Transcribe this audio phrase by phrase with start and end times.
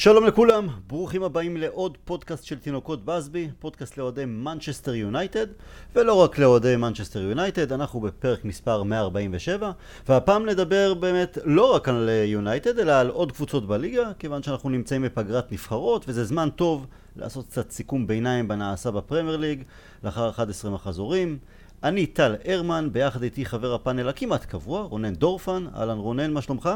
[0.00, 5.46] שלום לכולם, ברוכים הבאים לעוד פודקאסט של תינוקות באזבי, פודקאסט לאוהדי מנצ'סטר יונייטד,
[5.94, 9.72] ולא רק לאוהדי מנצ'סטר יונייטד, אנחנו בפרק מספר 147,
[10.08, 15.02] והפעם נדבר באמת לא רק על יונייטד, אלא על עוד קבוצות בליגה, כיוון שאנחנו נמצאים
[15.02, 16.86] בפגרת נבחרות, וזה זמן טוב
[17.16, 19.62] לעשות קצת סיכום ביניים בנעשה בפרמייר ליג,
[20.04, 21.38] לאחר 11 מחזורים.
[21.82, 25.66] אני טל הרמן, ביחד איתי חבר הפאנל הכמעט קבוע, רונן דורפן.
[25.74, 26.70] אהלן רונן, מה שלומך?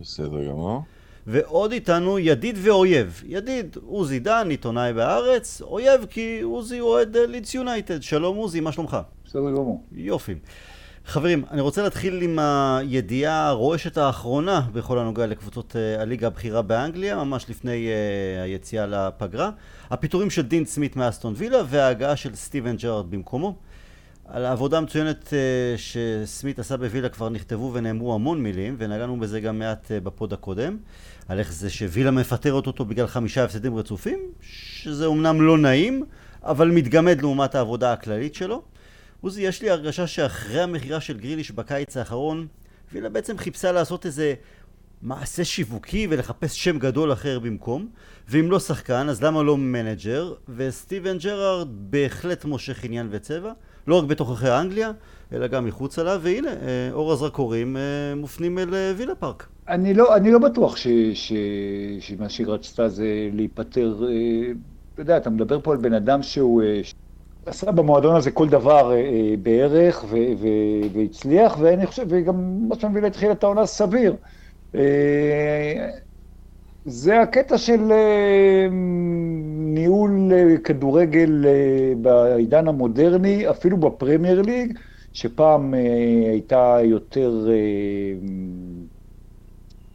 [0.00, 0.82] בסדר גמור.
[1.30, 3.22] ועוד איתנו ידיד ואויב.
[3.26, 8.02] ידיד, עוזי דן, עיתונאי בארץ, אויב כי עוזי אוהד לידס יונייטד.
[8.02, 8.96] שלום עוזי, מה שלומך?
[9.24, 9.82] בסדר גמור.
[9.92, 10.34] יופי.
[11.06, 17.16] חברים, אני רוצה להתחיל עם הידיעה הרועשת האחרונה בכל הנוגע לקבוצות אה, הליגה הבכירה באנגליה,
[17.16, 19.50] ממש לפני אה, היציאה לפגרה.
[19.90, 23.56] הפיטורים של דין סמית מאסטון וילה וההגעה של סטיבן ג'רארד במקומו.
[24.26, 25.32] על העבודה המצוינת אה,
[25.76, 30.32] שסמית עשה בווילה כבר נכתבו ונאמרו המון מילים, ונגענו בזה גם מעט אה, ב pod
[30.32, 30.76] הקודם.
[31.28, 36.04] על איך זה שווילה מפטרת אותו בגלל חמישה הפסדים רצופים, שזה אומנם לא נעים,
[36.42, 38.62] אבל מתגמד לעומת העבודה הכללית שלו.
[39.20, 42.46] עוזי, יש לי הרגשה שאחרי המכירה של גריליש בקיץ האחרון,
[42.92, 44.34] וילה בעצם חיפשה לעשות איזה
[45.02, 47.88] מעשה שיווקי ולחפש שם גדול אחר במקום,
[48.28, 50.34] ואם לא שחקן, אז למה לא מנג'ר?
[50.56, 53.52] וסטיבן ג'רארד בהחלט מושך עניין וצבע,
[53.86, 54.90] לא רק בתוככי אנגליה,
[55.32, 59.48] אלא גם מחוצה לה, והנה, אה, אור הזרקורים אה, מופנים אל אה, וילה פארק.
[59.68, 61.32] אני לא, אני לא בטוח ש, ש,
[62.00, 63.96] שמה שהיא רצתה זה להיפטר,
[64.94, 66.62] אתה יודע, אתה מדבר פה על בן אדם שהוא
[67.46, 68.92] עשה במועדון הזה כל דבר
[69.42, 70.46] בערך ו, ו,
[70.92, 74.16] והצליח, ואני חושב, וגם מה שאני התחיל את העונה סביר.
[76.84, 77.80] זה הקטע של
[79.74, 80.32] ניהול
[80.64, 81.44] כדורגל
[82.02, 84.78] בעידן המודרני, אפילו בפרמייר ליג,
[85.12, 85.74] שפעם
[86.30, 87.48] הייתה יותר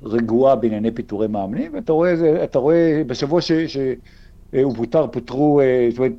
[0.03, 6.13] רגועה בענייני פיטורי מאמנים, ואתה רואה, אתה רואה בשבוע שהוא פוטר, פוטרו, זאת אומרת,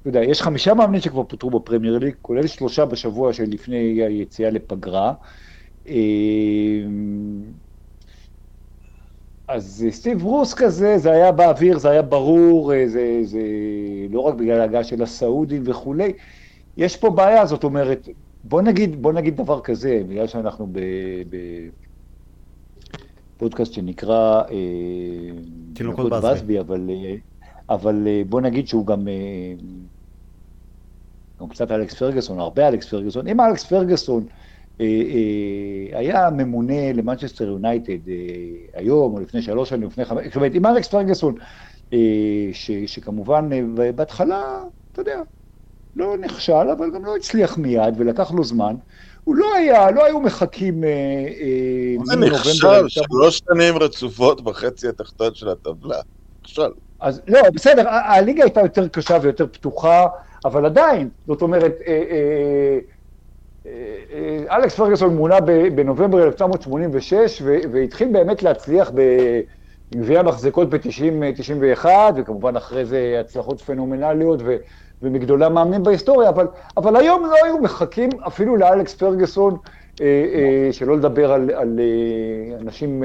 [0.00, 5.14] אתה יודע, יש חמישה מאמנים שכבר פוטרו בפרמייר ליג, כולל שלושה בשבוע שלפני היציאה לפגרה.
[9.48, 13.40] אז סטיב רוס כזה, זה היה באוויר, זה היה ברור, זה, זה
[14.10, 16.12] לא רק בגלל ההגעה של הסעודים וכולי.
[16.76, 18.08] יש פה בעיה, זאת אומרת,
[18.44, 20.66] בוא נגיד, בוא נגיד דבר כזה, בגלל שאנחנו
[23.40, 24.42] בפודקאסט שנקרא
[25.74, 26.90] תינוקות בסבי, אבל,
[27.68, 29.08] אבל בוא נגיד שהוא גם,
[31.40, 33.28] גם קצת אלכס פרגוסון, הרבה אלכס פרגוסון.
[33.28, 34.26] אם אלכס פרגוסון
[34.80, 38.14] אה, אה, היה ממונה למנצ'סטר יונייטד אה,
[38.74, 41.34] היום, או לפני שלוש שנים, לפני חמש, זאת אומרת, עם אלכס פרגוסון,
[42.86, 43.48] שכמובן
[43.94, 44.62] בהתחלה,
[44.92, 45.20] אתה יודע,
[45.96, 48.74] לא נכשל, אבל גם לא הצליח מיד, ולקח לו זמן.
[49.24, 50.84] הוא לא היה, לא היו מחכים...
[52.04, 56.00] זה נכשל, שלוש שנים רצופות בחצי התחתון של הטבלה.
[56.44, 56.70] נכשל.
[57.00, 60.06] אז לא, בסדר, הליגה הייתה יותר קשה ויותר פתוחה,
[60.44, 61.72] אבל עדיין, זאת אומרת,
[64.50, 65.40] אלכס פרגוסון מונה
[65.74, 67.42] בנובמבר 1986,
[67.72, 68.90] והתחיל באמת להצליח
[69.94, 74.40] בגביע המחזקות ב-90-91, וכמובן אחרי זה הצלחות פנומנליות
[75.02, 76.46] ומגדולי המאמנים בהיסטוריה, אבל,
[76.76, 79.56] אבל היום לא היו מחכים אפילו לאלכס פרגוסון,
[80.00, 83.02] אה, אה, שלא לדבר על, על אה, אנשים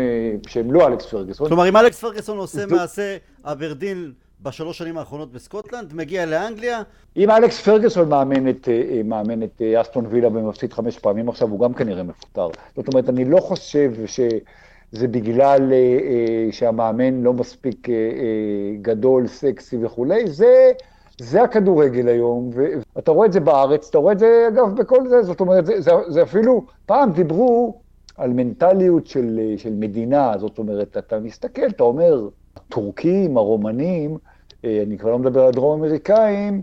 [0.47, 1.47] שהם לא אלכס פרגוסון.
[1.47, 4.11] כלומר, אם אלכס פרגוסון עושה מעשה אברדין
[4.45, 6.81] בשלוש שנים האחרונות בסקוטלנד, מגיע לאנגליה.
[7.17, 11.49] אם אלכס פרגוסון מאמן את, אה, מאמן את אה, אסטון וילה ומפסיד חמש פעמים עכשיו,
[11.49, 12.47] הוא גם כנראה מפוטר.
[12.75, 17.87] זאת אומרת, אני לא חושב שזה בגלל אה, שהמאמן לא מספיק
[18.81, 20.71] גדול, סקסי וכולי, זה...
[21.21, 22.49] זה הכדורגל היום,
[22.95, 25.81] ואתה רואה את זה בארץ, אתה רואה את זה אגב בכל זה, זאת אומרת, זה,
[25.81, 27.81] זה, זה אפילו, פעם דיברו
[28.17, 34.17] על מנטליות של, של מדינה, זאת אומרת, אתה מסתכל, אתה אומר, הטורקים, הרומנים,
[34.65, 36.61] אה, אני כבר לא מדבר על הדרום אמריקאים,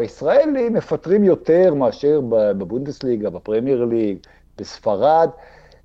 [0.00, 4.18] הישראלים מפטרים יותר מאשר בבונדסליגה, בפרמייר ליג,
[4.58, 5.28] בספרד.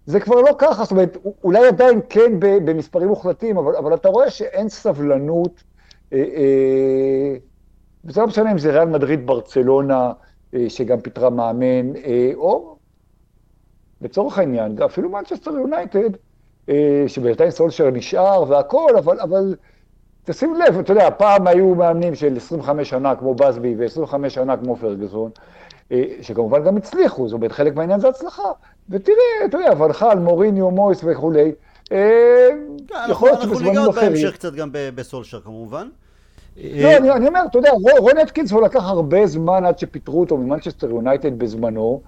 [0.06, 4.30] זה כבר לא ככה, זאת אומרת, אולי עדיין כן במספרים מוחלטים, אבל, אבל אתה רואה
[4.30, 5.64] שאין סבלנות,
[6.14, 7.36] אה, אה,
[8.06, 10.12] וזה לא משנה אם זה ריאל מדריד ברצלונה,
[10.54, 12.76] אה, שגם פיטרה מאמן, אה, או
[14.02, 16.10] לצורך העניין, אפילו מנצ'סטר יונייטד,
[16.70, 19.56] אה, שבינתיים סולשר נשאר והכל, אבל, אבל
[20.26, 24.76] תשים לב, אתה יודע, פעם היו מאמנים של 25 שנה כמו בסבי ו-25 שנה כמו
[24.76, 25.32] פרגוסון,
[25.92, 28.52] אה, שכמובן גם הצליחו, זאת אומרת, חלק מהעניין זה הצלחה.
[28.90, 31.52] ותראה, אתה יודע, ונחל, מוריניו, מויס וכולי.
[31.86, 32.58] כן,
[33.10, 33.86] יכול להיות שבזמנים אחרים...
[33.86, 35.88] אנחנו ניגע בהמשך קצת גם בסולשר כמובן.
[36.58, 40.38] לא, אני, אני אומר, אתה יודע, רון אטקינס הוא לקח הרבה זמן עד שפיטרו אותו
[40.38, 42.02] ממנצ'סטר יונייטד בזמנו.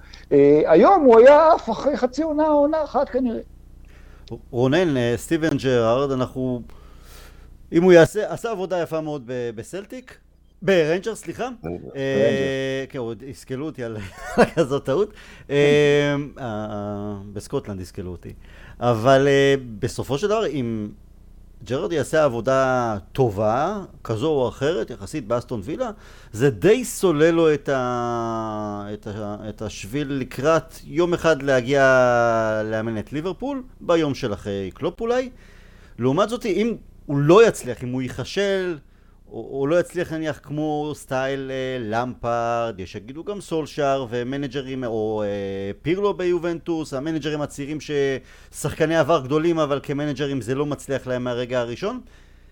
[0.65, 3.39] היום הוא היה עף אחרי חצי עונה, עונה אחת כנראה.
[4.51, 6.61] רונן, סטיבן ג'רארד, אנחנו
[7.71, 9.23] אם הוא יעשה, עשה עבודה יפה מאוד
[9.55, 10.17] בסלטיק,
[10.61, 11.49] בריינג'רס, סליחה.
[12.89, 13.97] כן, עוד יסקלו אותי על
[14.55, 15.13] כזאת טעות.
[17.33, 18.33] בסקוטלנד יסקלו אותי.
[18.79, 19.27] אבל
[19.79, 20.89] בסופו של דבר, אם
[21.63, 25.89] ג'רארד יעשה עבודה טובה, כזו או אחרת, יחסית באסטון וילה,
[26.31, 28.87] זה די סולל לו את, ה...
[28.93, 29.35] את, ה...
[29.49, 35.29] את השביל לקראת יום אחד להגיע לאמן את ליברפול, ביום של אחרי קלופ אולי.
[35.99, 36.75] לעומת זאת, אם
[37.05, 38.77] הוא לא יצליח, אם הוא ייכשל,
[39.29, 45.71] הוא לא יצליח נניח כמו סטייל אה, למפארד, יש שיגידו גם סולשאר ומנג'רים או אה,
[45.81, 51.99] פירלו ביובנטוס, המנג'רים הצעירים ששחקני עבר גדולים אבל כמנג'רים זה לא מצליח להם מהרגע הראשון.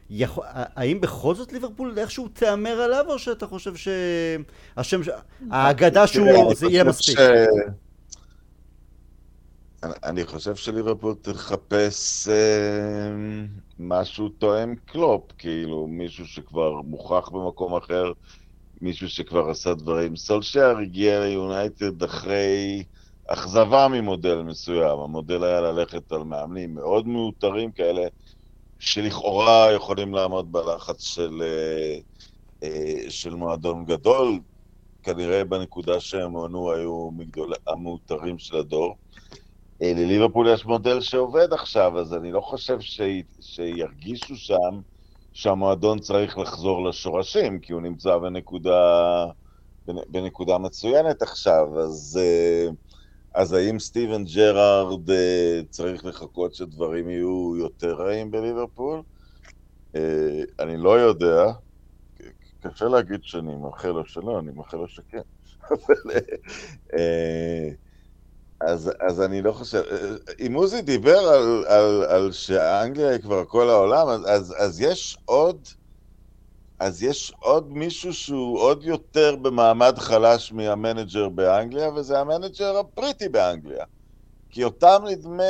[0.10, 5.01] יכול, האם בכל זאת ליברפול איכשהו תהמר עליו או שאתה חושב שהשם,
[5.51, 7.19] האגדה שהוא, זה יהיה מספיק?
[10.04, 13.12] אני חושב שליברפול תחפש אה,
[13.80, 18.12] משהו תואם קלופ, כאילו מישהו שכבר מוכח במקום אחר,
[18.82, 20.16] מישהו שכבר עשה דברים.
[20.16, 22.84] סולשייר הגיע ליונייטד אחרי
[23.28, 25.00] אכזבה ממודל מסוים.
[25.00, 28.02] המודל היה ללכת על מאמנים מאוד מעוטרים כאלה,
[28.80, 32.00] שלכאורה יכולים לעמוד בלחץ של, אה,
[32.64, 34.40] אה, של מועדון גדול.
[35.04, 38.96] כנראה בנקודה שהם ענו היו מגדולי המאותרים של הדור.
[39.81, 43.01] אה, לליברפול יש מודל שעובד עכשיו, אז אני לא חושב ש...
[43.42, 44.81] שירגישו שם
[45.33, 49.25] שהמועדון צריך לחזור לשורשים, כי הוא נמצא בנקודה,
[49.86, 52.68] בנקודה מצוינת עכשיו, אז, אה,
[53.36, 59.01] אז האם סטיבן ג'רארד אה, צריך לחכות שדברים יהיו יותר רעים בליברפול?
[60.60, 61.45] אני לא יודע,
[62.60, 65.22] קשה להגיד שאני מאחל לו שלא, אני מאחל לו שכן.
[68.62, 69.84] אז, אז אני לא חושב,
[70.46, 75.18] אם עוזי דיבר על, על, על שאנגליה היא כבר כל העולם, אז, אז, אז יש
[75.25, 75.68] עוד,
[76.80, 83.86] אז יש עוד מישהו שהוא עוד יותר במעמד חלש מהמנג'ר באנגליה, וזה המנג'ר הבריטי באנגליה.
[84.50, 85.44] כי אותם נדמה,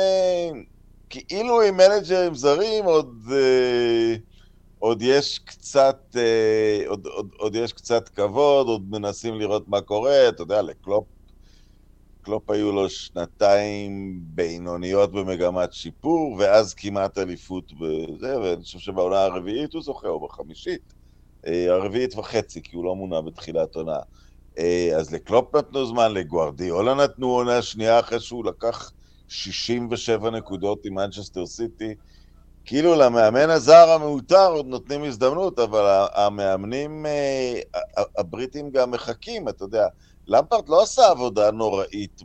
[1.10, 4.16] כאילו עם מנג'רים זרים עוד, אה,
[4.78, 10.28] עוד יש קצת, אה, עוד, עוד, עוד יש קצת כבוד, עוד מנסים לראות מה קורה,
[10.28, 11.08] אתה יודע, לקלופ
[12.26, 19.74] לקלופ היו לו שנתיים בינוניות במגמת שיפור, ואז כמעט אליפות בזה, ואני חושב שבעונה הרביעית
[19.74, 20.94] הוא זוכה, או בחמישית.
[21.46, 23.98] אה, הרביעית וחצי, כי הוא לא מונה בתחילת עונה.
[24.58, 28.90] אה, אז לקלופ נתנו זמן, לגוארדיולה נתנו עונה שנייה אחרי שהוא לקח
[29.28, 31.94] 67 נקודות עם מנצ'סטר סיטי.
[32.64, 37.60] כאילו למאמן הזר המעוטר עוד נותנים הזדמנות, אבל המאמנים אה,
[38.18, 39.86] הבריטים גם מחכים, אתה יודע.
[40.28, 42.20] למפרט לא עשה עבודה נוראית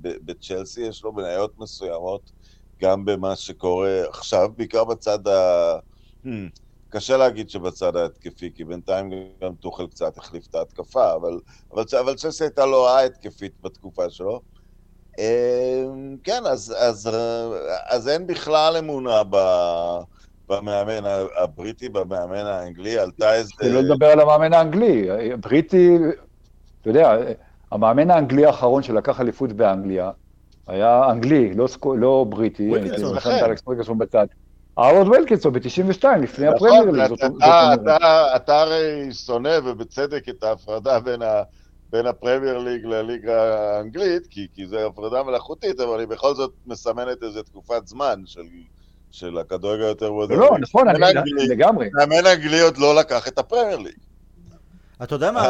[0.00, 2.32] בצ'לסי, יש לו מניות מסוימות
[2.82, 5.72] גם במה שקורה עכשיו, בעיקר בצד ה...
[6.24, 6.28] Hmm,
[6.88, 9.10] קשה להגיד שבצד ההתקפי, כי בינתיים
[9.42, 11.38] גם טוחל קצת החליף את ההתקפה, אבל,
[11.72, 14.40] אבל, אבל צ'לסי הייתה לא רעה התקפית בתקופה שלו.
[15.18, 17.10] אמ, כן, אז, אז,
[17.88, 19.36] אז אין בכלל אמונה ב...
[20.48, 21.04] במאמן
[21.36, 23.52] הבריטי, במאמן האנגלי, עלתה איזה...
[23.62, 25.98] לא לדבר על המאמן האנגלי, הבריטי
[26.88, 27.16] אתה יודע,
[27.72, 30.10] המאמן האנגלי האחרון שלקח אליפות באנגליה,
[30.66, 33.44] היה אנגלי, לא, סקו, לא בריטי, ווילקינסון, לכן.
[33.44, 34.26] אלכס ווילקינסון בצד.
[34.78, 37.12] ווילקינסון ב-92, לפני נכון, הפרמייר ליג.
[38.36, 41.42] אתה הרי שונא, ובצדק, את ההפרדה בין ה...
[41.90, 47.22] בין הפרמייר ליג לליגה האנגלית, כי, כי זו הפרדה מלאכותית, אבל היא בכל זאת מסמנת
[47.22, 48.46] איזו תקופת זמן של,
[49.10, 50.40] של הכדורגל היותר מודרני.
[50.40, 50.98] לא, נכון, אני
[51.48, 51.88] לגמרי.
[51.92, 53.96] מאמן אנגלי עוד לא לקח את הפרמייר ליג.
[55.02, 55.40] אתה יודע מה...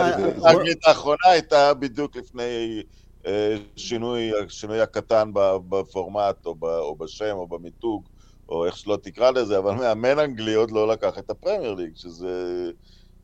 [0.44, 2.82] האנגלית האחרונה הייתה בדיוק לפני
[3.26, 5.30] אה, שינוי, השינוי הקטן
[5.68, 8.08] בפורמט, או בשם, או במיתוג,
[8.48, 12.70] או איך שלא תקרא לזה, אבל מאמן אנגלי עוד לא לקח את הפרמייר ליג, שזה,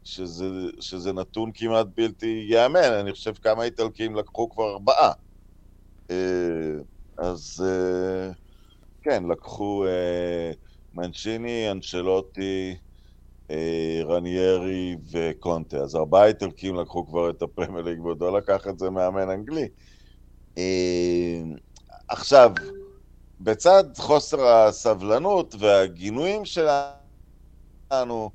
[0.04, 0.44] שזה,
[0.80, 2.92] שזה נתון כמעט בלתי ייאמן.
[3.00, 5.12] אני חושב כמה איטלקים לקחו כבר ארבעה.
[6.10, 6.16] אה,
[7.18, 8.30] אז אה,
[9.02, 9.84] כן, לקחו
[10.94, 12.91] מנצ'יני, אנשלוטי, אה,
[14.04, 15.76] רניירי וקונטה.
[15.76, 19.68] אז ארבעה איטלקים לקחו כבר את הפרמייר ליג ועוד לא לקח את זה מאמן אנגלי.
[20.58, 21.40] אה,
[22.08, 22.52] עכשיו,
[23.40, 28.30] בצד חוסר הסבלנות והגינויים שלנו,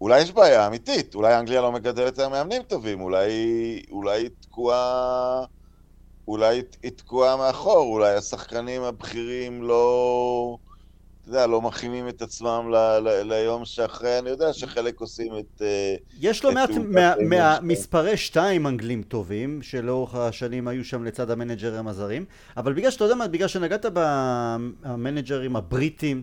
[0.00, 3.30] אולי יש בעיה אמיתית, אולי אנגליה לא מגדלת מאמנים טובים, אולי,
[3.90, 5.44] אולי היא תקועה...
[6.28, 10.58] אולי היא תקועה מאחור, אולי השחקנים הבכירים לא...
[11.26, 15.62] אתה יודע, לא מכינים את עצמם ל, ל, ליום שאחרי, אני יודע שחלק עושים את...
[15.62, 16.70] אה, יש לא מעט
[17.28, 22.24] מהמספרי שתיים אנגלים טובים, שלאורך השנים היו שם לצד המנג'רים הזרים,
[22.56, 26.22] אבל בגלל שאתה יודע מה, בגלל שנגעת במנג'רים הבריטים,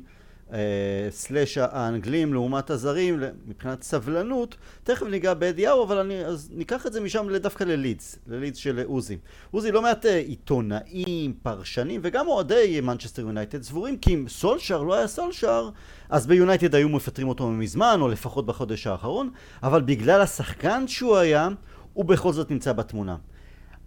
[1.10, 6.93] סלאש האנגלים לעומת הזרים מבחינת סבלנות, תכף ניגע באדי האו, אבל אני, אז ניקח את
[6.93, 9.17] זה משם דווקא ללידס, ללידס של עוזי.
[9.51, 15.07] עוזי, לא מעט עיתונאים, פרשנים וגם אוהדי מנצ'סטר יונייטד סבורים כי אם סולשאר לא היה
[15.07, 15.69] סולשאר,
[16.10, 19.29] אז ביונייטד היו מפטרים אותו מזמן, או לפחות בחודש האחרון,
[19.63, 21.50] אבל בגלל השחקן שהוא היה,
[21.93, 23.15] הוא בכל זאת נמצא בתמונה.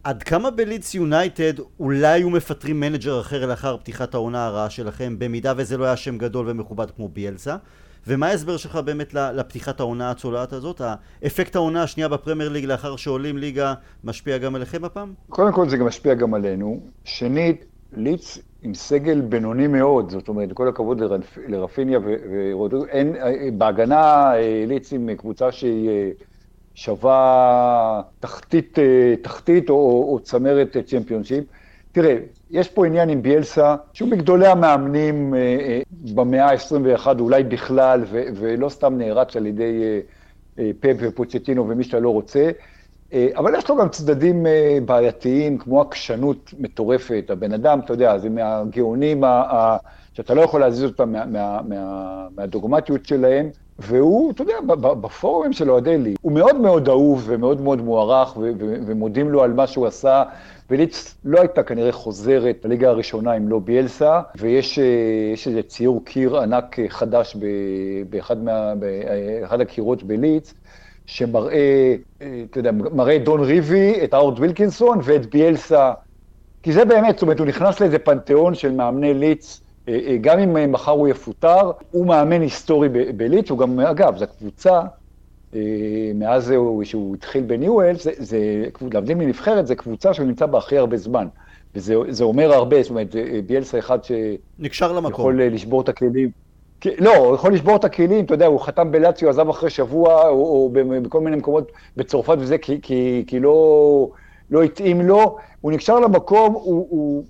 [0.06, 5.52] עד כמה בלידס יונייטד אולי היו מפטרים מנג'ר אחר לאחר פתיחת העונה הרעה שלכם, במידה
[5.56, 7.56] וזה לא היה שם גדול ומכובד כמו ביאלסה?
[8.06, 10.80] ומה ההסבר שלך באמת לפתיחת העונה הצולעת הזאת?
[11.22, 15.12] האפקט העונה השנייה בפרמייר ליג לאחר שעולים ליגה משפיע גם עליכם הפעם?
[15.28, 16.80] קודם כל זה גם משפיע גם עלינו.
[17.04, 23.16] שנית, לידס עם סגל בינוני מאוד, זאת אומרת, כל הכבוד לרפ, לרפיניה ורודריגו, אין,
[23.58, 26.10] בהגנה אה, לידס עם קבוצה שהיא אה,
[26.76, 29.74] שווה תחתית, אה, תחתית או,
[30.12, 31.44] או צמרת צ'מפיונשיפ.
[31.92, 32.16] תראה,
[32.50, 35.34] יש פה עניין עם ביאלסה, שהוא מגדולי המאמנים
[36.14, 40.00] במאה ה-21, אולי בכלל, ו, ולא סתם נערץ על ידי
[40.80, 42.50] פפ ופוצ'טינו ומי שאתה לא רוצה.
[43.12, 47.24] אה, אבל יש לו גם צדדים אה, בעייתיים, כמו עקשנות מטורפת.
[47.30, 49.76] הבן אדם, אתה יודע, זה מהגאונים ה-
[50.12, 55.70] שאתה לא יכול להזיז אותם מה, מה, מה, מהדוגמטיות שלהם, והוא, אתה יודע, בפורומים של
[55.70, 58.36] אוהדי לי, הוא מאוד מאוד אהוב ומאוד מאוד מוערך,
[58.86, 60.22] ומודים לו על מה שהוא עשה.
[60.70, 66.38] וליץ לא הייתה כנראה חוזרת לליגה הראשונה אם לא ביאלסה, ויש אה, איזה ציור קיר
[66.38, 67.36] ענק חדש
[68.10, 70.54] באחד, מה, באחד הקירות בליץ,
[71.06, 75.92] שמראה, אה, אתה יודע, מראה דון ריבי, את האורד וילקינסון ואת ביאלסה,
[76.62, 79.65] כי זה באמת, זאת אומרת, הוא נכנס לאיזה פנתיאון של מאמני ליץ, אה, אה,
[80.20, 84.80] גם אם מחר הוא יפוטר, הוא מאמן היסטורי בליץ, הוא גם, אגב, זו קבוצה,
[86.14, 90.96] מאז שהוא התחיל בניואל, זה, זה, להבדיל מנבחרת, זו קבוצה שהוא נמצא בה הכי הרבה
[90.96, 91.26] זמן.
[91.74, 93.16] וזה אומר הרבה, זאת אומרת,
[93.46, 94.12] ביאלסה אחד ש...
[94.58, 95.12] נקשר למקום.
[95.12, 96.30] יכול לשבור את הכלים.
[96.98, 100.34] לא, הוא יכול לשבור את הכלים, אתה יודע, הוא חתם בלאציו, עזב אחרי שבוע, או,
[100.34, 100.70] או
[101.02, 104.08] בכל מיני מקומות בצרפת וזה, כי, כי, כי לא,
[104.50, 107.24] לא התאים לו, הוא נקשר למקום, הוא, הוא,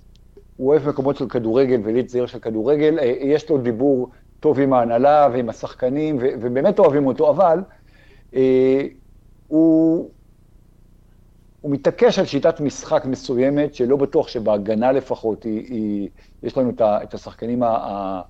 [0.57, 4.09] הוא אוהב מקומות של כדורגל וליט זעיר של כדורגל, אה, יש לו דיבור
[4.39, 7.59] טוב עם ההנהלה ועם השחקנים, ו, ובאמת אוהבים אותו, אבל
[8.35, 8.81] אה,
[9.47, 10.09] הוא,
[11.61, 16.09] הוא מתעקש על שיטת משחק מסוימת, שלא בטוח שבהגנה לפחות, היא, היא,
[16.43, 17.67] יש לנו את השחקנים ה...
[17.67, 18.21] ה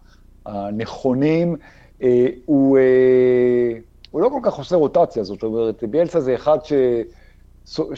[0.48, 1.56] הנכונים,
[2.02, 3.78] אה, הוא, אה,
[4.12, 6.74] הוא לא כל כך עושה רוטציה, זאת אומרת, ביאלסה זה אחד ש...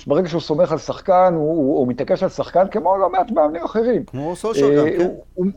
[0.08, 3.64] ברגע שהוא סומך על שחקן, הוא, הוא, הוא מתעקש על שחקן כמו לא מעט מאמנים
[3.64, 4.04] אחרים.
[4.04, 5.10] כמו סושר גם, אה, כן.
[5.34, 5.48] הוא,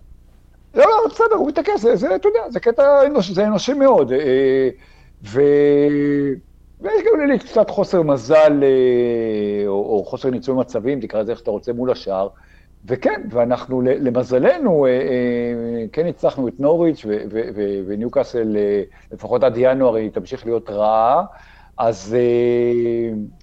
[0.74, 4.12] לא, לא, בסדר, הוא מתעקש, זה, זה, אתה יודע, זה קטע אנושי, זה אנושי מאוד.
[5.24, 5.40] ו...
[6.80, 8.62] ויש גם לי קצת חוסר מזל,
[9.66, 12.28] או, או חוסר ניצול מצבים, תקרא לזה איך שאתה רוצה, מול השאר.
[12.86, 17.06] וכן, ואנחנו למזלנו, אה, אה, כן הצלחנו את נוריץ'
[17.86, 21.24] וניוקאסל, אה, לפחות עד ינואר היא תמשיך להיות רעה,
[21.78, 22.16] אז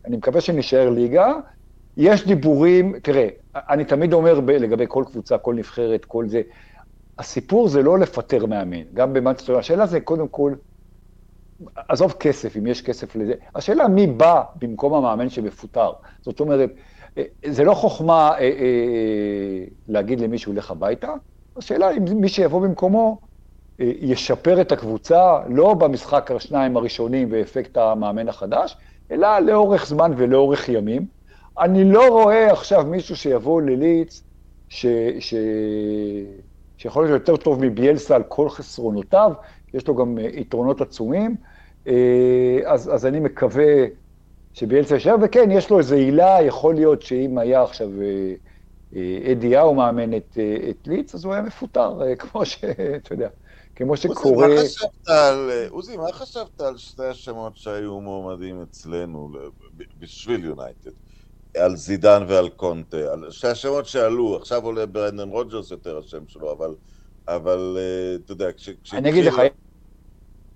[0.06, 1.34] אני מקווה שנשאר ליגה.
[1.98, 6.42] יש דיבורים, תראה, אני תמיד אומר לגבי כל קבוצה, כל נבחרת, כל זה,
[7.20, 10.54] הסיפור זה לא לפטר מאמן, גם במאנצ'סטר, השאלה זה קודם כל,
[11.76, 15.92] עזוב כסף, אם יש כסף לזה, השאלה מי בא במקום המאמן שמפוטר.
[16.22, 16.70] זאת אומרת,
[17.18, 21.14] אה, זה לא חוכמה אה, אה, להגיד למישהו, לך הביתה,
[21.58, 23.28] השאלה אם מי שיבוא במקומו אה,
[23.80, 28.78] ישפר את הקבוצה, לא במשחק השניים הראשונים ואפקט המאמן החדש,
[29.12, 31.06] אלא לאורך זמן ולאורך ימים.
[31.60, 34.24] אני לא רואה עכשיו מישהו שיבוא לליץ,
[34.70, 34.86] ש,
[35.20, 35.34] ש,
[36.78, 39.32] שיכול להיות יותר טוב מביאלסה על כל חסרונותיו,
[39.74, 41.36] יש לו גם אה, יתרונות עצומים,
[41.88, 43.86] אה, אז, אז אני מקווה
[44.54, 48.34] שביאלצה ישר, וכן, יש לו איזו עילה, יכול להיות שאם היה עכשיו אה,
[48.96, 53.30] אה, אדי יאו מאמן את, אה, את ליץ, אז הוא היה מפוטר, כמו שאתה יודע,
[53.80, 54.48] כמו שקורה...
[54.48, 59.32] עוזי, מה חשבת על, עוזי, מה חשבת על שתי השמות שהיו מועמדים אצלנו
[60.00, 60.92] בשביל יונייטד?
[61.58, 66.52] על זידן ועל קונטה, על שתי השמות שעלו, עכשיו עולה ברנדן רוג'רס יותר השם שלו,
[66.52, 66.76] אבל,
[67.28, 67.78] אבל
[68.16, 68.70] אתה יודע, כש...
[68.94, 69.42] אני אגיד לך,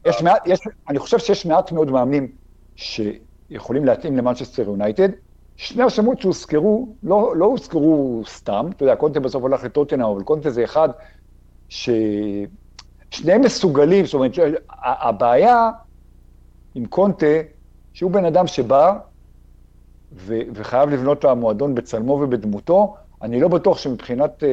[0.08, 2.36] יש מעט, יש, אני חושב שיש מעט מאוד מאמנים
[2.76, 3.02] ש...
[3.50, 5.10] יכולים להתאים למנצ'סטר יונייטד.
[5.56, 10.50] שני השמות שהוזכרו, לא, לא הוזכרו סתם, אתה יודע, קונטה בסוף הולך לטוטנאם, אבל קונטה
[10.50, 10.90] זה אחד
[13.14, 14.32] ששניהם מסוגלים, זאת אומרת,
[14.84, 15.70] הבעיה
[16.76, 17.26] עם קונטה,
[17.94, 18.98] שהוא בן אדם שבא
[20.14, 20.40] ו...
[20.54, 24.50] וחייב לבנות את המועדון בצלמו ובדמותו, אני לא בטוח שמבחינת אה,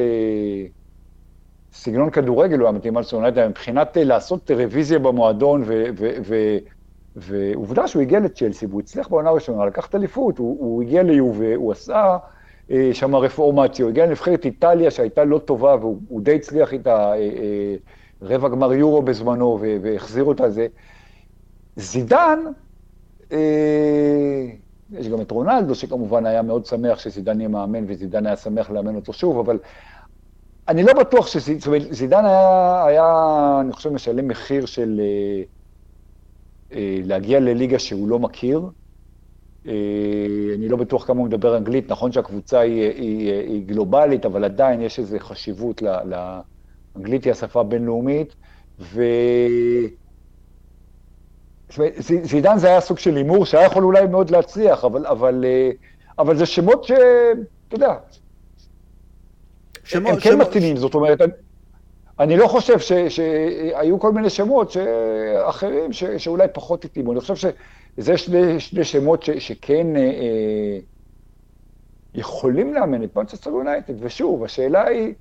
[1.73, 5.85] סגנון כדורגל הוא היה מתאים על סונייטד, מבחינת אה, לעשות רוויזיה במועדון ו...
[5.97, 6.09] ו...
[6.25, 6.57] ו...
[7.15, 11.71] ועובדה שהוא הגיע לצ'לסי, והוא הצליח בעונה הראשונה לקחת אליפות, הוא, הוא הגיע ליובה, הוא
[11.71, 12.17] עשה
[12.71, 17.17] אה, שם רפורמציה, הוא הגיע לנבחרת איטליה שהייתה לא טובה, והוא די הצליח איתה אה,
[17.17, 17.75] אה,
[18.21, 20.67] רבע גמר יורו בזמנו, והחזירו את זה.
[21.75, 22.39] זידן,
[23.31, 24.45] אה,
[24.91, 28.95] יש גם את רונלדו, שכמובן היה מאוד שמח שזידן יהיה מאמן, וזידן היה שמח לאמן
[28.95, 29.59] אותו שוב, אבל
[30.67, 33.05] אני לא בטוח שזידן היה, היה,
[33.61, 35.43] אני חושב, משלם מחיר של אה,
[36.77, 38.61] אה, להגיע לליגה שהוא לא מכיר.
[39.67, 44.43] אה, אני לא בטוח כמה הוא מדבר אנגלית, נכון שהקבוצה היא, היא, היא גלובלית, אבל
[44.43, 45.81] עדיין יש איזו חשיבות
[46.95, 48.35] לאנגלית היא השפה הבינלאומית,
[48.79, 49.03] ו...
[51.99, 55.45] זידן זה היה סוג של הימור שהיה יכול אולי מאוד להצליח, אבל, אבל,
[56.19, 56.91] אבל זה שמות ש...
[57.67, 57.97] אתה יודע,
[59.83, 60.47] שמות, הם כן שמות.
[60.47, 61.19] מתאימים, זאת אומרת,
[62.19, 64.77] אני לא חושב ש, שהיו כל מיני שמות
[65.43, 67.11] אחרים ש, שאולי פחות התאימו.
[67.11, 70.79] אני חושב שזה שני, שני שמות ש, שכן אה, אה,
[72.13, 75.13] יכולים לאמן את מנצ'סטר יונייטד, ושוב, השאלה היא,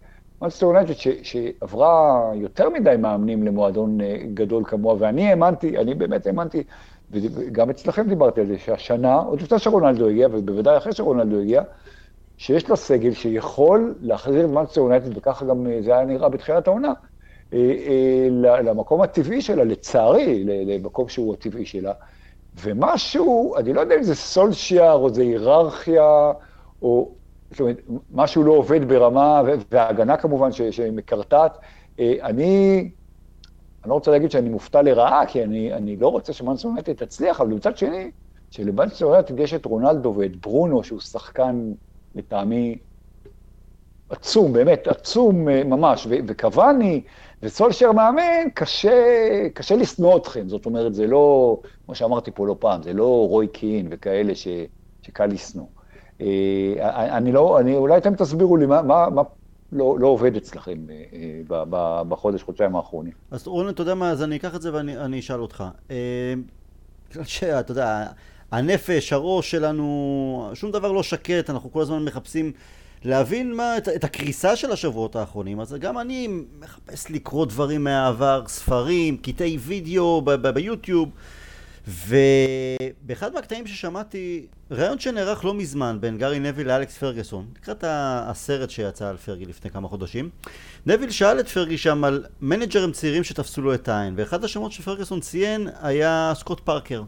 [0.43, 0.93] מנצ'סטר יונייטד
[1.23, 6.63] שעברה יותר מדי מאמנים למועדון אה, גדול כמוה, ואני האמנתי, אני באמת האמנתי,
[7.11, 11.63] וגם אצלכם דיברתי על זה, שהשנה, עוד לפני שרונלדו הגיע, ובוודאי אחרי שרונלדו הגיע,
[12.37, 16.67] שיש לה סגל שיכול להחזיר את מנצ'סטר יונייטד, וככה גם אה, זה היה נראה בתחילת
[16.67, 16.93] העונה,
[17.53, 18.29] אה,
[18.63, 21.93] למקום הטבעי שלה, לצערי, למקום שהוא הטבעי שלה.
[22.63, 26.33] ומשהו, אני לא יודע אם זה סולשיאר או זה היררכיה,
[26.83, 27.20] או
[27.51, 27.81] זאת אומרת,
[28.11, 31.59] משהו לא עובד ברמה, וההגנה כמובן שמקרטעת.
[31.99, 32.91] אני,
[33.85, 37.41] אני לא רוצה להגיד שאני מופתע לרעה, כי אני, אני לא רוצה שמנצ'סטר יונייטד תצליח,
[37.41, 38.11] אבל מצד שני,
[38.51, 41.73] שלמנצ'סטר יונייטד יש את רונלדו ואת ברונו, שהוא שחקן
[42.15, 42.79] לטעמי
[44.11, 47.03] עצום, באמת עצום אה, ממש, וקוואני
[47.43, 48.91] וסולשר מאמן, קשה,
[49.55, 53.49] קשה לשנוא אתכם, זאת אומרת, זה לא, כמו שאמרתי פה לא פעם, זה לא רוי
[53.49, 54.49] קין וכאלה ש,
[55.03, 55.67] שקל לשנוא.
[56.21, 59.23] אה, אני לא, אני, אולי אתם תסבירו לי מה, מה, מה
[59.73, 61.63] לא, לא עובד אצלכם אה,
[62.09, 63.13] בחודש, חודשיים האחרונים.
[63.31, 65.65] אז רונן, אתה יודע מה, אז אני אקח את זה ואני אשאל אותך.
[67.25, 68.07] שאתה יודע,
[68.51, 72.53] הנפש, הראש שלנו, שום דבר לא שקט, אנחנו כל הזמן מחפשים
[73.05, 75.61] להבין מה, את, את הקריסה של השבועות האחרונים.
[75.61, 76.29] אז גם אני
[76.59, 81.09] מחפש לקרוא דברים מהעבר, ספרים, קטעי וידאו ב- ב- ביוטיוב.
[81.89, 89.09] ובאחד מהקטעים ששמעתי, ראיון שנערך לא מזמן בין גארי נביל לאלכס פרגוסון, לקראת הסרט שיצא
[89.09, 90.29] על פרגי לפני כמה חודשים,
[90.87, 95.21] נביל שאל את פרגי שם על מנג'רים צעירים שתפסו לו את העין, ואחד השמות שפרגוסון
[95.21, 97.03] ציין היה סקוט פארקר.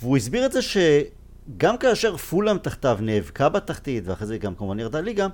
[0.00, 5.00] והוא הסביר את זה שגם כאשר פולאם תחתיו נאבקה בתחתית, ואחרי זה גם כמובן ירדה
[5.00, 5.26] ליגה,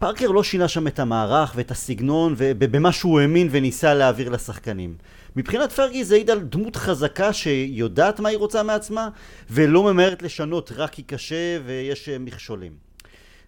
[0.00, 4.94] פארקר לא שינה שם את המערך ואת הסגנון ובמה שהוא האמין וניסה להעביר לשחקנים.
[5.36, 9.08] מבחינת פרגי זה העיד על דמות חזקה שיודעת מה היא רוצה מעצמה
[9.50, 12.72] ולא ממהרת לשנות רק כי קשה ויש מכשולים.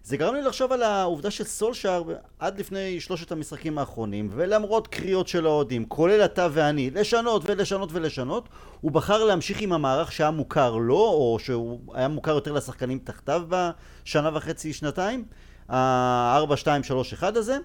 [0.03, 2.03] זה גרם לי לחשוב על העובדה שסולשאר
[2.39, 8.49] עד לפני שלושת המשחקים האחרונים ולמרות קריאות של האוהדים, כולל אתה ואני, לשנות ולשנות ולשנות
[8.81, 13.43] הוא בחר להמשיך עם המערך שהיה מוכר לו או שהוא היה מוכר יותר לשחקנים תחתיו
[13.49, 15.25] בשנה וחצי שנתיים
[15.69, 17.57] ה-4-2-3-1 הזה.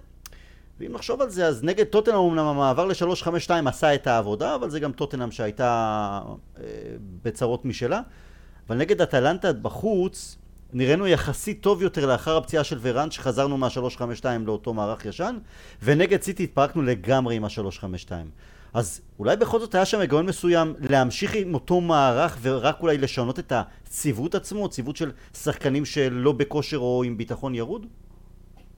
[0.80, 4.80] ואם נחשוב על זה אז נגד טוטנאם אמנם המעבר ל-3-5-2 עשה את העבודה אבל זה
[4.80, 6.20] גם טוטנאם שהייתה
[6.58, 6.62] אה,
[7.22, 8.00] בצרות משלה.
[8.68, 10.36] אבל נגד אטלנטה בחוץ
[10.72, 15.38] נראינו יחסית טוב יותר לאחר הפציעה של ורן שחזרנו מה-352 לאותו מערך ישן
[15.82, 18.10] ונגד סיטי התפרקנו לגמרי עם ה-352
[18.78, 23.38] אז אולי בכל זאת היה שם היגיון מסוים להמשיך עם אותו מערך ורק אולי לשנות
[23.38, 27.86] את הציוות עצמו, ציוות של שחקנים שלא בכושר או עם ביטחון ירוד?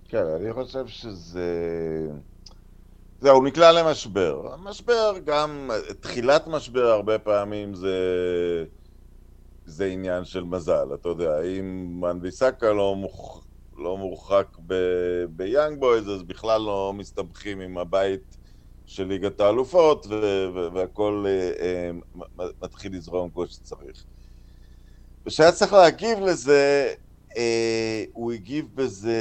[0.08, 1.46] כן, אני חושב שזה...
[3.20, 4.54] זהו, הוא נקלע למשבר.
[4.54, 7.94] המשבר גם, תחילת משבר הרבה פעמים זה...
[9.66, 13.44] זה עניין של מזל, אתה יודע, אם מנביסקה לא, מוכ...
[13.78, 14.74] לא מורחק ב...
[15.30, 18.36] ביאנג בויז, אז בכלל לא מסתבכים עם הבית
[18.90, 20.06] של ליגת האלופות.
[20.74, 21.90] והכל אה, אה,
[22.62, 24.04] מתחיל לזרום כמו שצריך.
[25.26, 26.94] וכשהיה צריך להגיב לזה,
[27.36, 29.20] אה, הוא הגיב בזה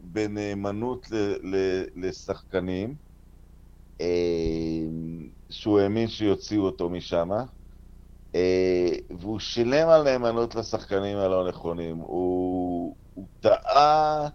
[0.00, 1.16] בנאמנות ל...
[1.42, 1.84] ל...
[1.96, 2.94] לשחקנים,
[4.00, 4.06] אה,
[5.50, 7.30] שהוא האמין שיוציאו אותו משם.
[8.34, 11.96] אה, והוא שילם על נאמנות לשחקנים הלא נכונים.
[11.96, 14.28] הוא, הוא טעה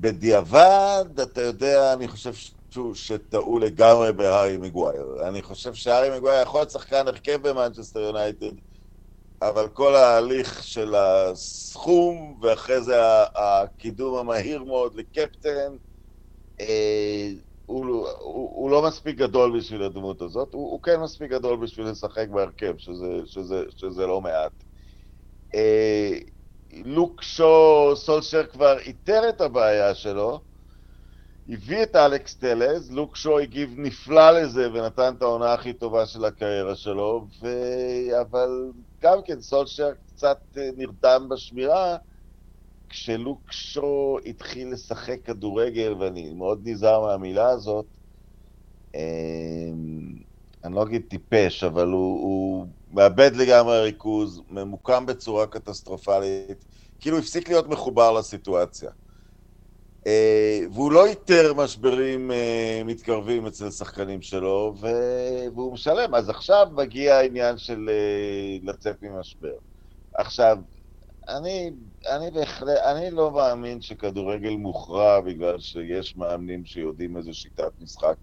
[0.00, 2.32] בדיעבד, אתה יודע, אני חושב
[2.94, 5.28] שטעו לגמרי בהארי מגווייר.
[5.28, 8.52] אני חושב שהארי מגווייר יכול להיות שחקן הרכב במנצ'סטר יונייטד,
[9.42, 12.94] אבל כל ההליך של הסכום, ואחרי זה
[13.34, 15.76] הקידום המהיר מאוד לקפטן,
[16.60, 17.30] אה,
[17.66, 17.86] הוא,
[18.20, 22.28] הוא, הוא לא מספיק גדול בשביל הדמות הזאת, הוא, הוא כן מספיק גדול בשביל לשחק
[22.28, 24.64] בהרכב, שזה, שזה, שזה לא מעט.
[25.54, 26.18] אה,
[26.72, 30.40] לוק שו, סולשר כבר איתר את הבעיה שלו,
[31.48, 36.24] הביא את אלכס טלז, לוק שו הגיב נפלא לזה ונתן את העונה הכי טובה של
[36.24, 37.48] הקריירה שלו, ו...
[38.20, 38.48] אבל
[39.02, 41.96] גם כן סולשר קצת אה, נרדם בשמירה,
[42.88, 47.86] כשלוק שו התחיל לשחק כדורגל, ואני מאוד נזהר מהמילה הזאת,
[48.94, 50.14] אמ,
[50.64, 56.64] אני לא אגיד טיפש, אבל הוא, הוא מאבד לגמרי ריכוז, ממוקם בצורה קטסטרופלית,
[57.00, 58.90] כאילו הפסיק להיות מחובר לסיטואציה.
[60.06, 64.74] אה, והוא לא איתר משברים אה, מתקרבים אצל שחקנים שלו,
[65.54, 66.14] והוא משלם.
[66.14, 69.54] אז עכשיו מגיע העניין של אה, לצאת ממשבר.
[70.14, 70.58] עכשיו,
[71.28, 71.70] אני,
[72.08, 78.16] אני בהחלט, אני לא מאמין שכדורגל מוכרע בגלל שיש מאמנים שיודעים איזה שיטת משחק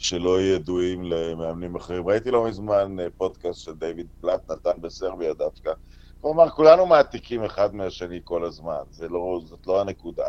[0.00, 2.08] שלא ידועים למאמנים אחרים.
[2.08, 5.72] ראיתי לא מזמן פודקאסט של דיוויד פלט נתן בסרביה דווקא.
[6.20, 10.26] הוא אמר, כולנו מעתיקים אחד מהשני כל הזמן, זה לא, זאת לא הנקודה.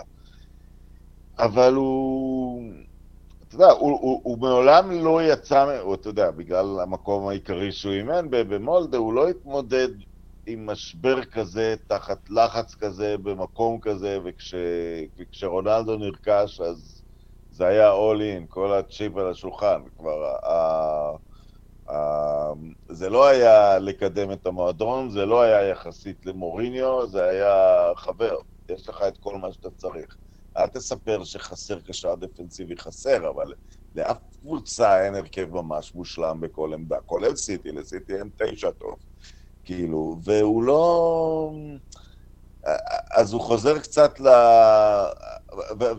[1.39, 2.63] אבל הוא,
[3.43, 7.93] אתה יודע, הוא, הוא, הוא מעולם לא יצא, הוא, אתה יודע, בגלל המקום העיקרי שהוא
[7.93, 9.89] אימן במולדה, הוא לא התמודד
[10.45, 14.53] עם משבר כזה, תחת לחץ כזה, במקום כזה, וכש,
[15.19, 17.00] וכשרונלדו נרכש, אז
[17.62, 21.15] זה היה all in, כל הצ'יפ על השולחן, כבר ה...
[21.91, 22.54] ה...
[22.89, 27.56] זה לא היה לקדם את המועדון, זה לא היה יחסית למוריניו, זה היה
[27.95, 28.36] חבר,
[28.71, 30.15] יש לך את כל מה שאתה צריך.
[30.58, 33.54] אל תספר שחסר קשר דפנסיבי חסר, אבל
[33.95, 38.95] לאף קבוצה אין הרכב ממש מושלם בכל עמדה, כולל סיטי, לסיטי אין תשע טוב.
[39.63, 41.52] כאילו, והוא לא...
[43.12, 44.28] אז הוא חוזר קצת ל...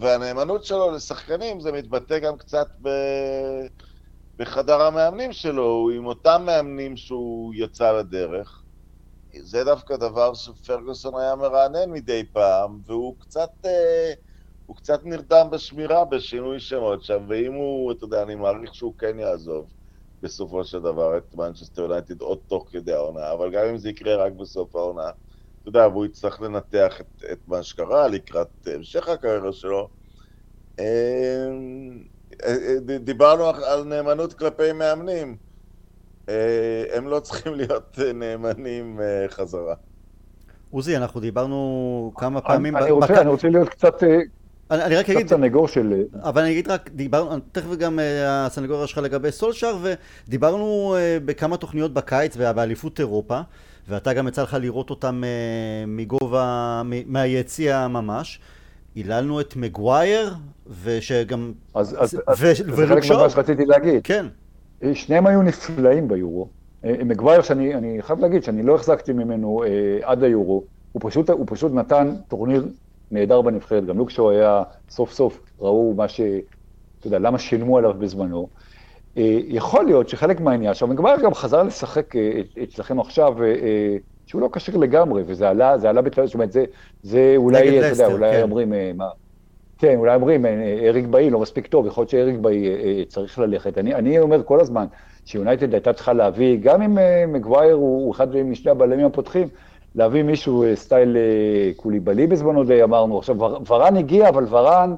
[0.01, 2.89] והנאמנות שלו לשחקנים זה מתבטא גם קצת ב...
[4.39, 8.63] בחדר המאמנים שלו, הוא עם אותם מאמנים שהוא יצא לדרך.
[9.41, 13.51] זה דווקא דבר שפרגוסון היה מרענן מדי פעם, והוא קצת...
[13.65, 14.13] אה,
[14.67, 19.19] הוא קצת נרדם בשמירה בשינוי שמות שם, ואם הוא, אתה יודע, אני מעריך שהוא כן
[19.19, 19.73] יעזוב
[20.23, 24.17] בסופו של דבר את מנצ'סטר יונייטד עוד תוך כדי העונה, אבל גם אם זה יקרה
[24.17, 25.11] רק בסוף העונה,
[25.63, 29.89] אתה יודע, והוא יצטרך לנתח את, את מה שקרה לקראת המשך הקריירה שלו.
[30.79, 30.85] אמ,
[32.45, 32.57] אה,
[32.89, 35.37] אה, דיברנו על נאמנות כלפי מאמנים.
[36.29, 39.75] אה, הם לא צריכים להיות נאמנים חזרה.
[40.71, 42.77] עוזי, אנחנו דיברנו כמה פעמים...
[42.77, 44.03] אני רוצה, אני רוצה להיות קצת...
[44.71, 45.27] אני, אני רק אגיד...
[45.27, 46.03] קצת סנגור של...
[46.23, 51.57] אבל אני אגיד רק, דיברנו, תכף גם uh, הסנגוריה שלך לגבי סולשר, ודיברנו uh, בכמה
[51.57, 53.41] תוכניות בקיץ באליפות אירופה,
[53.89, 58.41] ואתה גם יצא לך לראות אותם uh, מגובה, מהיציע ממש.
[58.95, 60.35] היללנו את מגווייר,
[60.83, 61.53] ושגם...
[61.75, 64.01] אז, אז, ו- אז זה חלק ממה שרציתי להגיד.
[64.05, 64.27] כן.
[64.95, 66.49] שניהם היו נפלאים ביורו.
[66.85, 69.69] מגווייר, שאני חייב להגיד שאני לא החזקתי ממנו אה,
[70.03, 72.67] עד היורו, הוא פשוט, הוא פשוט נתן טורניר
[73.11, 76.21] נהדר בנבחרת, גם לוקשו היה סוף סוף, ראו מה ש...
[76.99, 78.49] אתה יודע, למה שילמו עליו בזמנו.
[79.17, 83.97] אה, יכול להיות שחלק מהעניין, עכשיו מגבר גם חזר לשחק אה, אצלכם עכשיו, אה,
[84.27, 86.27] שהוא לא כשיר לגמרי, וזה עלה, זה עלה בתל...
[86.27, 86.65] זאת אומרת, זה,
[87.03, 88.43] זה אולי, אתה יודע, אולי כן.
[88.43, 89.09] אומרים, מה...
[89.79, 90.47] כן, אולי אומרים,
[90.89, 92.69] אריק באי לא מספיק טוב, יכול להיות שאריק באי
[93.09, 93.79] צריך ללכת.
[93.79, 94.87] אני, אני אומר כל הזמן,
[95.25, 96.99] שיונייטד הייתה צריכה להביא, גם אם
[97.33, 99.49] מגווייר הוא אחד משני הבלמים הפותחים,
[99.95, 101.17] להביא מישהו סטייל
[101.77, 103.19] קוליבלי בזמנו די אמרנו.
[103.19, 104.95] עכשיו, ורן הגיע, אבל ורן,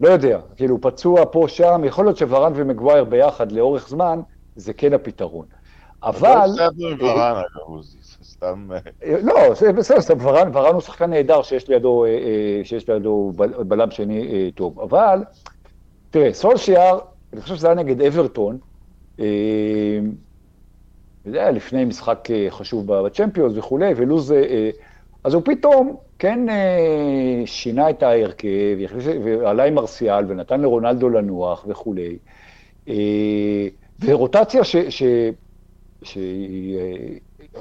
[0.00, 4.20] לא יודע, כאילו פצוע פה, שם, יכול להיות שוורן ומגווייר ביחד לאורך זמן,
[4.56, 5.46] זה כן הפתרון.
[6.02, 6.48] אבל...
[6.56, 7.80] לא
[8.22, 8.68] סתם...
[9.04, 12.04] אה, לא, זה בסדר, סתם ורן, ורן הוא שחקן נהדר שיש לידו,
[12.64, 13.32] שיש לידו
[13.68, 14.80] בלם שני טוב.
[14.80, 15.24] אבל,
[16.10, 16.98] תראה, סולשיאר,
[17.32, 18.58] אני חושב שזה היה נגד אברטון,
[21.24, 24.34] זה היה לפני משחק אה, חשוב בצ'מפיונס וכולי, ולוז...
[25.24, 28.76] אה, אז הוא פתאום כן אה, שינה את ההרכב,
[29.24, 32.18] ועלה עם מרסיאל, ונתן לרונלדו לנוח וכולי.
[34.00, 34.76] ורוטציה ש...
[34.76, 35.02] ש...
[36.02, 36.18] ש...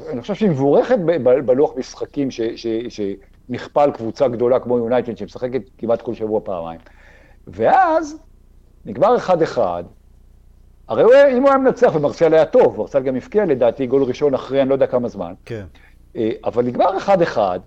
[0.09, 0.97] אני חושב שהיא מבורכת
[1.45, 2.41] בלוח משחקים ש...
[2.41, 2.67] ש...
[2.89, 6.79] שנכפה על קבוצה גדולה כמו יונייטד, שמשחקת כמעט כל שבוע פעמיים.
[7.47, 8.17] ואז
[8.85, 9.83] נגמר אחד-אחד,
[10.87, 14.33] הרי הוא, אם הוא היה מנצח ומרסיאל היה טוב, מרסיאל גם הפקיע לדעתי גול ראשון
[14.33, 15.33] אחרי אני לא יודע כמה זמן.
[15.45, 15.65] כן.
[16.15, 17.59] אה, אבל נגמר אחד-אחד,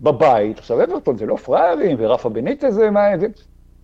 [0.00, 3.00] בבית, עכשיו אברטון זה לא פראיירים, ורפה בניטה זה מה...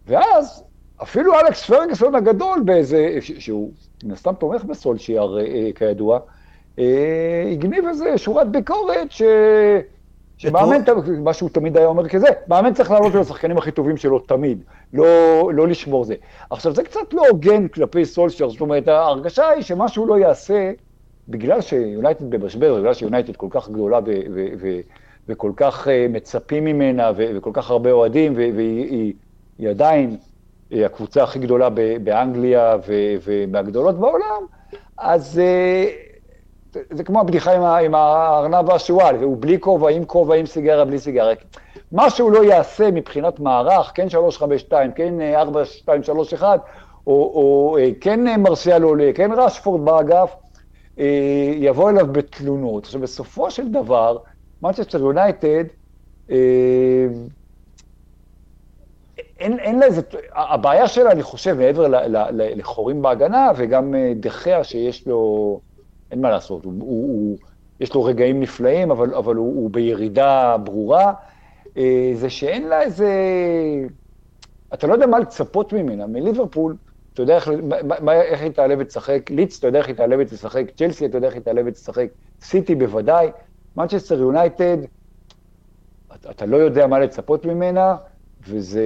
[0.07, 0.65] ואז
[1.03, 3.71] אפילו אלכס פרגסון הגדול באיזה, שהוא
[4.05, 6.19] מן הסתם תומך בסולשיאר אה, כידוע,
[6.79, 9.23] אה, הגניב איזה שורת ביקורת ש...
[10.37, 10.83] שמאמן,
[11.19, 14.63] מה שהוא תמיד היה אומר כזה, מאמן צריך לעלות על השחקנים הכי טובים שלו תמיד,
[14.93, 15.07] לא,
[15.55, 16.15] לא לשמור זה.
[16.51, 20.73] עכשיו, זה קצת לא הוגן כלפי סולשר, זאת אומרת, ההרגשה היא שמה שהוא לא יעשה,
[21.29, 24.01] בגלל שיונייטד במשבר, בגלל שיונייטד כל כך גדולה
[25.29, 29.15] וכל כך uh, מצפים ממנה, וכל כך הרבה אוהדים, והיא
[29.71, 30.17] עדיין
[30.73, 31.69] הקבוצה הכי גדולה
[32.03, 32.77] באנגליה
[33.25, 34.43] ומהגדולות בעולם,
[34.99, 35.41] אז
[36.91, 41.35] זה כמו הבדיחה עם הארנב והשועל, והוא בלי כובע, עם כובע, עם סיגריה, בלי סיגריה.
[41.93, 46.61] מה שהוא לא יעשה מבחינת מערך, כן 352, כן 4231,
[47.07, 50.35] או, או כן מרסיאל עולה, כן רשפורד באגף,
[51.57, 52.85] יבוא אליו בתלונות.
[52.85, 54.19] עכשיו, בסופו של דבר,
[54.63, 55.65] מנצ'סטר יונייטד,
[59.39, 60.03] אין, אין לה איזה,
[60.35, 65.61] הבעיה שלה, אני חושב, מעבר ל, ל, ל, לחורים בהגנה, וגם דחיה שיש לו,
[66.11, 67.39] אין מה לעשות, הוא, הוא, הוא,
[67.81, 71.13] יש לו רגעים נפלאים, אבל, אבל הוא, הוא בירידה ברורה,
[72.15, 73.13] זה שאין לה איזה,
[74.75, 76.77] אתה לא יודע מה לצפות ממנה, מליברפול,
[77.19, 77.51] אתה יודע איך,
[78.03, 81.27] מה, איך היא תעלה ותשחק, ליץ, אתה יודע איך היא תעלה ותשחק, צ'לסי, אתה יודע
[81.27, 82.09] איך היא תעלה ותשחק,
[82.41, 83.31] סיטי בוודאי,
[83.77, 84.77] מנצ'סטר יונייטד,
[86.31, 87.97] אתה לא יודע מה לצפות ממנה,
[88.49, 88.83] וזה,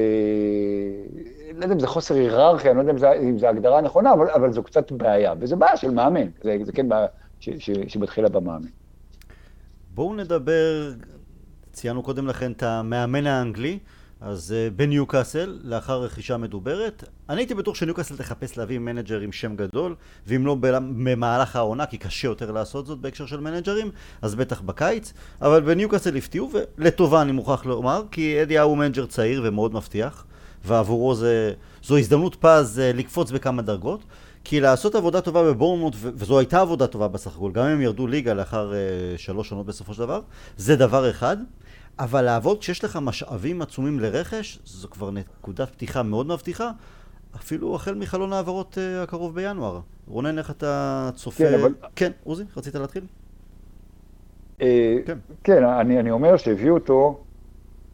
[1.54, 4.12] לא יודע אם זה חוסר היררכיה, אני לא יודע אם זה, אם זה הגדרה נכונה,
[4.12, 7.06] אבל, אבל זו קצת בעיה, וזו בעיה של מאמן, זה, זה כן בעיה
[7.40, 8.68] ש, ש, שמתחילה במאמן.
[9.94, 10.92] בואו נדבר,
[11.72, 13.78] ציינו קודם לכן את המאמן האנגלי,
[14.24, 19.56] אז אה, בניוקאסל, לאחר רכישה מדוברת, אני הייתי בטוח שניוקאסל תחפש להביא מנג'ר עם שם
[19.56, 19.94] גדול,
[20.26, 23.90] ואם לא במהלך העונה, כי קשה יותר לעשות זאת בהקשר של מנג'רים,
[24.22, 29.42] אז בטח בקיץ, אבל בניוקאסל הפתיעו, ולטובה אני מוכרח לומר, כי אדי האו מנג'ר צעיר
[29.44, 30.24] ומאוד מבטיח,
[30.64, 34.04] ועבורו זה, זו הזדמנות פז אה, לקפוץ בכמה דרגות.
[34.44, 38.06] כי לעשות עבודה טובה בבורנמוט, וזו הייתה עבודה טובה בסך הכל, גם אם הם ירדו
[38.06, 40.20] ליגה לאחר אה, שלוש שנות בסופו של דבר,
[40.56, 41.36] זה דבר אחד.
[41.98, 46.70] אבל לעבוד כשיש לך משאבים עצומים לרכש, זו כבר נקודת פתיחה מאוד מבטיחה,
[47.36, 49.80] אפילו החל מחלון העברות אה, הקרוב בינואר.
[50.08, 51.44] רונן, איך אתה צופה...
[51.44, 51.74] כן, אבל...
[51.96, 53.04] כן, עוזי, רצית להתחיל?
[54.62, 57.20] אה, כן, כן אני, אני אומר שהביאו אותו,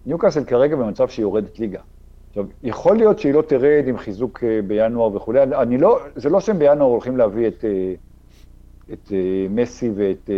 [0.07, 1.81] ניוקאסל כרגע במצב שהיא יורדת ליגה.
[2.29, 6.41] עכשיו, יכול להיות שהיא לא תרד עם חיזוק uh, בינואר וכולי, אני לא, זה לא
[6.41, 7.65] שהם בינואר הולכים להביא את,
[8.93, 9.13] את
[9.51, 10.31] מסי ואת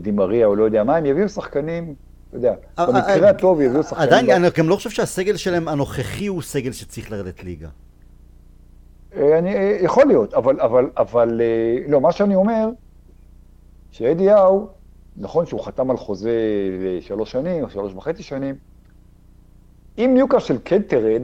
[0.00, 1.94] דימריה או לא יודע מה, הם יביאו שחקנים
[2.32, 4.08] יודע, אה, במקרה אה, הטוב יביאו שחקנים.
[4.08, 7.68] עדיין, אני גם לא חושב שהסגל שלהם הנוכחי הוא סגל שצריך לרדת ליגה.
[9.16, 11.40] אה, אני, יכול להיות, אבל, אבל, אבל,
[11.88, 12.68] לא, מה שאני אומר,
[13.90, 14.68] שאדי האו,
[15.16, 16.30] נכון שהוא חתם על חוזה
[16.80, 18.54] לשלוש שנים, או שלוש וחצי שנים,
[19.98, 21.22] אם ניוקאסל כן תרד,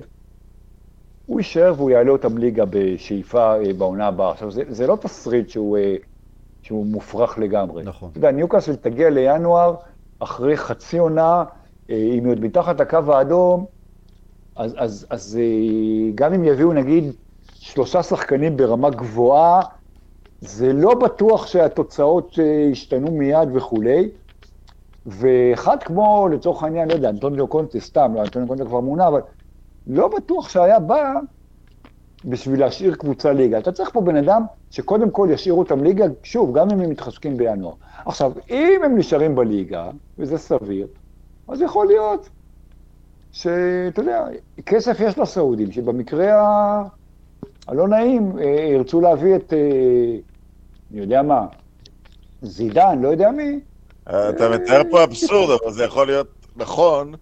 [1.26, 4.30] הוא יישאר והוא יעלה אותם ליגה בשאיפה בעונה הבאה.
[4.30, 5.78] עכשיו, זה, זה לא תסריט שהוא,
[6.62, 7.84] שהוא מופרך לגמרי.
[7.84, 8.08] נכון.
[8.10, 9.74] אתה יודע, ניוקאסל תגיע לינואר,
[10.18, 11.44] אחרי חצי עונה,
[11.90, 13.66] אה, אם היא עוד מתחת לקו האדום,
[14.56, 17.04] אז, אז, אז אה, גם אם יביאו נגיד
[17.54, 19.60] שלושה שחקנים ברמה גבוהה,
[20.40, 24.10] זה לא בטוח שהתוצאות אה, ישתנו מיד וכולי.
[25.06, 29.20] ואחד כמו, לצורך העניין, לא יודע, אנטוניו קונטה, סתם, לא, אנטוניו קונטה כבר מונה, אבל
[29.86, 31.12] לא בטוח שהיה בא
[32.24, 33.58] בשביל להשאיר קבוצה ליגה.
[33.58, 37.36] אתה צריך פה בן אדם שקודם כל ישאיר אותם ליגה, שוב, גם אם הם מתחזקים
[37.36, 37.72] בינואר.
[38.06, 40.86] עכשיו, אם הם נשארים בליגה, וזה סביר,
[41.48, 42.28] אז יכול להיות
[43.32, 44.24] שאתה יודע,
[44.66, 46.82] כסף יש לסעודים, שבמקרה.
[47.68, 49.58] הלא נעים, אה, ירצו להביא את, אה,
[50.90, 51.46] אני יודע מה,
[52.42, 53.60] זידן, לא יודע מי.
[54.08, 57.14] אתה מתאר פה אבסורד, אבל זה יכול להיות נכון,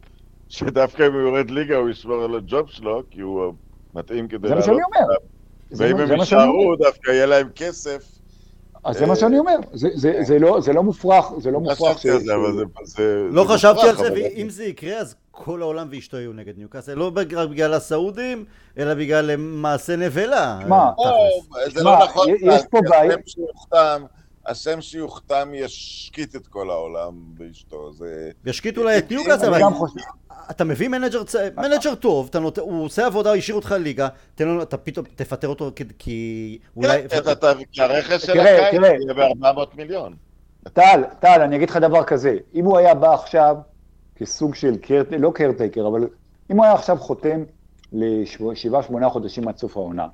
[0.49, 3.53] שדווקא אם הוא יורד ליגה הוא ישמור על הג'וב שלו, כי הוא
[3.95, 4.65] מתאים כדי לעלות.
[4.65, 5.15] זה מה שאני אומר.
[5.73, 8.09] ואם הם יישארו, דווקא יהיה להם כסף.
[8.85, 9.57] אז זה מה שאני אומר,
[10.21, 12.05] זה לא, לא מופרך, זה לא מופרך.
[13.31, 17.13] לא חשבתי על זה, ואם זה יקרה, אז כל העולם ואשתו יהיו נגד ניוקאסל, לא
[17.15, 18.45] רק בגלל הסעודים,
[18.79, 20.61] אלא בגלל מעשה נבלה.
[20.69, 20.91] מה?
[21.75, 23.17] זה לא נכון, יש פה בעיה.
[24.47, 28.31] השם שיוכתם ישקיט את כל העולם ואשתו, זה...
[28.45, 29.63] ישקיט אולי את ניוקאסל, אבל
[30.51, 31.23] אתה מביא מנג'ר,
[31.57, 32.59] מנג'ר טוב, אתה נות...
[32.59, 37.09] הוא עושה עבודה, הוא השאיר אותך ליגה, תן לנו, אתה פתאום תפטר אותו כי אולי...
[37.09, 40.15] כן, כי הרכש של הקיץ יהיה ב-400 מיליון.
[40.73, 43.57] טל, טל, אני אגיד לך דבר כזה, אם הוא היה בא עכשיו
[44.17, 44.77] כסוג של,
[45.19, 46.09] לא קרטייקר, אבל
[46.51, 47.45] אם הוא היה עכשיו חותם
[47.93, 50.07] לשבעה, שמונה חודשים עד סוף העונה,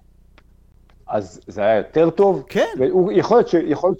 [1.06, 2.44] אז זה היה יותר טוב.
[2.48, 2.66] כן.
[3.12, 3.54] יכול להיות ש...
[3.54, 3.94] יכול,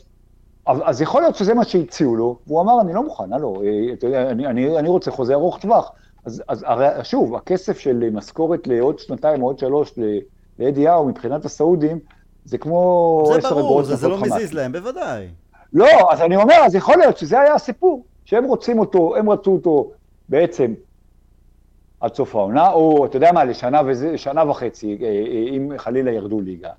[0.68, 4.07] אז יכול להיות שזה מה שהציעו לו, והוא אמר, אני לא מוכן, הלו, אה, אתה
[4.07, 5.92] יודע, אני, אני, אני רוצה חוזה ארוך טווח.
[6.24, 9.94] אז, אז הרי, שוב, הכסף של משכורת לעוד שנתיים עוד שלוש
[10.59, 11.98] לאדי האו מבחינת הסעודים,
[12.44, 15.28] זה כמו עשר אגורות זה ברור, זה לא מזיז להם, בוודאי.
[15.72, 19.50] לא, אז אני אומר, אז יכול להיות שזה היה הסיפור, שהם רוצים אותו, הם רצו
[19.50, 19.90] אותו
[20.28, 20.74] בעצם
[22.00, 24.14] עד סוף העונה, או אתה יודע מה, לשנה וזה,
[24.50, 26.70] וחצי, אה, אה, אם חלילה ירדו ליגה.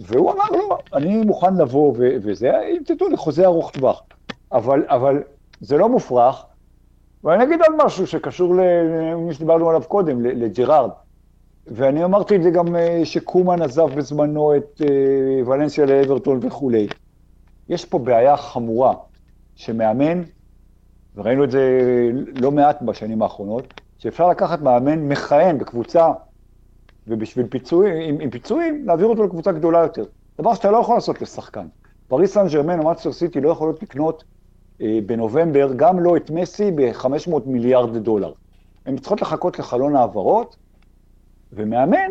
[0.00, 4.02] והוא אמר, לא, אני מוכן לבוא וזה, אם תדעו לי, חוזה ארוך טווח.
[4.52, 5.22] אבל, אבל
[5.60, 6.44] זה לא מופרך,
[7.24, 10.90] ואני אגיד עוד משהו שקשור למי שדיברנו עליו קודם, לג'רארד.
[11.66, 12.66] ואני אמרתי את זה גם
[13.04, 14.82] שקומן עזב בזמנו את
[15.46, 16.86] ולנסיה לאברטון וכולי.
[17.68, 18.94] יש פה בעיה חמורה,
[19.54, 20.22] שמאמן,
[21.16, 21.60] וראינו את זה
[22.34, 26.08] לא מעט בשנים האחרונות, שאפשר לקחת מאמן מכהן בקבוצה,
[27.08, 30.04] ובשביל פיצויים, עם, עם פיצויים, להעביר אותו לקבוצה גדולה יותר.
[30.38, 31.66] דבר שאתה לא יכול לעשות לשחקן.
[32.08, 34.24] פריס סן ג'רמן או מאצ'ר סיטי לא יכולות לקנות
[34.80, 38.32] אה, בנובמבר, גם לא את מסי, ב-500 מיליארד דולר.
[38.86, 40.56] הן צריכות לחכות לחלון העברות,
[41.52, 42.10] ומאמן,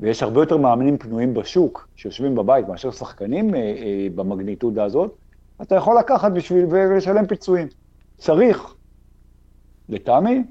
[0.00, 5.16] ויש הרבה יותר מאמנים פנויים בשוק, שיושבים בבית, מאשר שחקנים אה, אה, במגניטודה הזאת,
[5.62, 7.68] אתה יכול לקחת בשביל ולשלם פיצויים.
[8.18, 8.74] צריך,
[9.88, 10.44] לטעמי,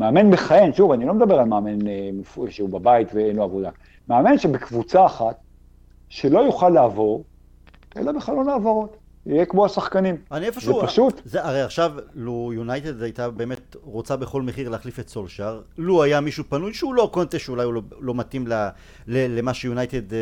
[0.00, 2.10] מאמן מכהן, שוב, אני לא מדבר על מאמן אה,
[2.50, 3.70] שהוא בבית ואין לו עבודה,
[4.08, 5.36] מאמן שבקבוצה אחת,
[6.08, 7.24] שלא יוכל לעבור,
[7.96, 8.96] אלא בחלון העברות.
[9.26, 10.16] יהיה כמו השחקנים.
[10.32, 10.80] אני איפשהו...
[10.80, 11.22] זה פשוט.
[11.24, 16.20] זה, הרי עכשיו, לו יונייטד הייתה באמת רוצה בכל מחיר להחליף את סולשאר, לו היה
[16.20, 18.52] מישהו פנוי שהוא לא קונטה, שאולי הוא לא, לא מתאים ל,
[19.06, 20.18] ל, למה שיונייטד אה,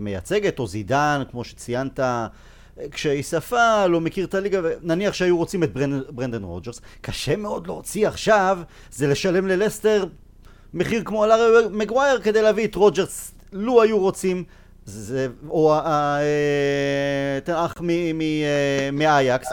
[0.00, 2.00] מייצגת, או זידן, כמו שציינת,
[2.90, 7.66] קשיי שפה, לא מכיר את הליגה, נניח שהיו רוצים את ברנ, ברנדן רוג'רס, קשה מאוד
[7.66, 8.58] להוציא עכשיו,
[8.90, 10.04] זה לשלם ללסטר
[10.74, 14.44] מחיר כמו על הרי מגווייר כדי להביא את רוג'רס, לו היו רוצים,
[14.84, 15.74] זה, או
[17.44, 17.80] טן האח
[18.92, 19.48] מאייאקס,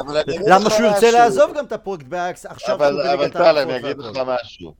[0.48, 2.46] למה שהוא ירצה לעזוב גם את הפרויקט באייאקס?
[2.46, 4.74] עכשיו אבל טל, אני אגיד לך משהו.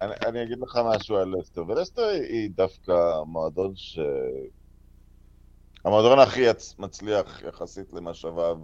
[0.00, 2.92] אני אגיד לך משהו על לסטר, ולסטר היא דווקא
[3.26, 3.98] מועדון ש...
[5.88, 6.44] המועדון הכי
[6.78, 8.56] מצליח יחסית למשאביו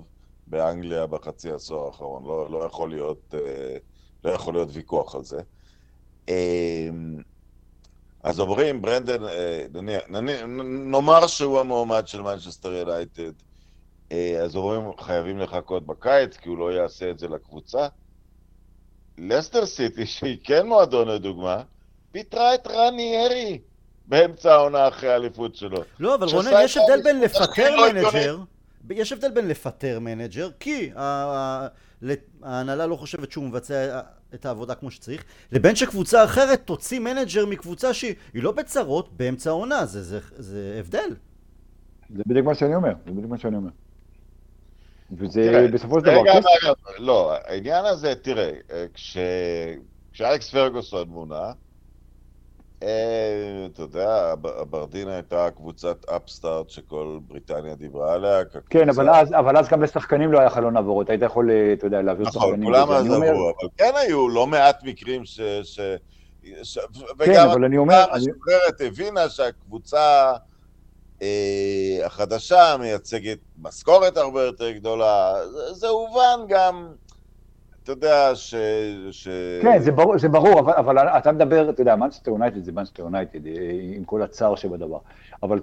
[0.47, 3.77] באנגליה בחצי עשור האחרון, לא, לא, יכול להיות, אה,
[4.25, 5.41] לא יכול להיות ויכוח על זה.
[6.29, 7.17] אמ,
[8.25, 9.67] אז אומרים, ברנדן, אה,
[10.91, 13.33] נאמר שהוא המועמד של מנצ'סטר יונייטד,
[14.13, 17.89] אה, אז אומרים, חייבים לחכות בקיץ, כי הוא לא יעשה את זה לקבוצה.
[19.19, 21.63] לסטר סיטי, שהיא כן מועדון לדוגמה,
[22.13, 23.74] פיטרה את רניירי.
[24.07, 25.79] באמצע העונה אחרי האליפות שלו.
[26.01, 28.39] לא, אבל רונן, יש הבדל בין לפטר מנג'ר,
[28.91, 30.91] יש הבדל בין לפטר מנג'ר, כי
[32.43, 34.01] ההנהלה לא חושבת שהוא מבצע
[34.35, 39.87] את העבודה כמו שצריך, לבין שקבוצה אחרת תוציא מנג'ר מקבוצה שהיא לא בצרות באמצע העונה,
[39.87, 41.17] זה, זה, זה הבדל.
[42.17, 43.71] זה בדיוק מה שאני אומר, זה בדיוק מה שאני אומר.
[45.13, 46.23] וזה בסופו של דבר...
[46.99, 48.51] לא, העניין הזה, תראה,
[50.13, 51.53] כשאלכס פרגוסון מונה, אה,
[53.73, 58.41] אתה יודע, אברדין הייתה קבוצת upstart שכל בריטניה דיברה עליה.
[58.71, 61.87] כן, אבל אז, אבל אז גם לשחקנים לא היה חלון עברות, היית יכול, אה, אתה
[61.87, 62.71] יודע, להעביר נכון, שחקנים.
[62.71, 65.41] נכון, כולם אז עברו, אבל כן היו לא מעט מקרים ש...
[65.63, 65.81] ש...
[66.63, 66.79] ש...
[67.25, 68.05] כן, אבל אני אומר...
[68.05, 70.33] וגם המשחררת הבינה שהקבוצה
[71.23, 76.95] אה, החדשה מייצגת משכורת הרבה יותר גדולה, זה, זה הובן גם...
[77.85, 78.55] אתה יודע ש...
[79.11, 79.29] ש...
[79.63, 83.03] כן, זה ברור, זה ברור אבל, אבל אתה מדבר, אתה יודע, מנצ'סטר יונייטד זה מנצ'סטר
[83.03, 83.53] יונייטד, אה,
[83.97, 84.99] עם כל הצער שבדבר.
[85.43, 85.61] אבל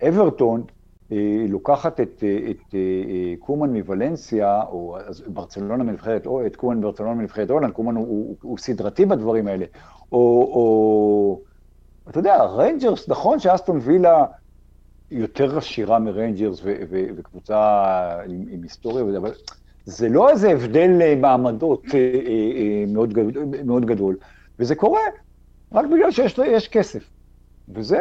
[0.00, 1.14] כשאברטון כש
[1.48, 7.72] לוקחת את, את אה, קומן מוולנסיה, או ברצלונה מנבחרת, או את קומן ברצלונה מנבחרת הולנד,
[7.72, 9.64] קומן הוא, הוא, הוא סדרתי בדברים האלה.
[10.12, 10.18] או,
[10.54, 11.42] או,
[12.08, 14.24] אתה יודע, ריינג'רס, נכון שאסטון וילה
[15.10, 16.60] יותר עשירה מריינג'רס
[17.16, 17.58] וקבוצה
[18.28, 19.32] עם, עם היסטוריה, אבל...
[19.86, 23.18] זה לא איזה הבדל אה, מעמדות אה, אה, מאוד,
[23.64, 24.16] מאוד גדול,
[24.58, 25.00] וזה קורה
[25.72, 27.02] רק בגלל שיש כסף.
[27.74, 27.98] וזה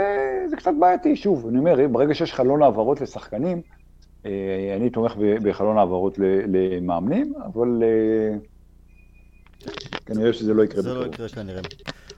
[0.57, 3.61] קצת בעייתי, שוב, אני אומר, ברגע שיש חלון העברות לשחקנים,
[4.75, 7.83] אני תומך בחלון העברות למאמנים, אבל
[10.05, 10.97] כנראה שזה לא יקרה בקרוב.
[10.97, 11.61] זה לא יקרה כנראה.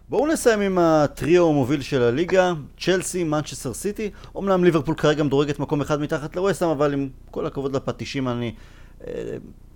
[0.09, 4.09] בואו נסיים עם הטריו המוביל של הליגה, צ'לסי, מנצ'סטר סיטי.
[4.37, 8.53] אמנם ליברפול כרגע מדורגת מקום אחד מתחת לווסטהאם, אבל עם כל הכבוד לפטישים אני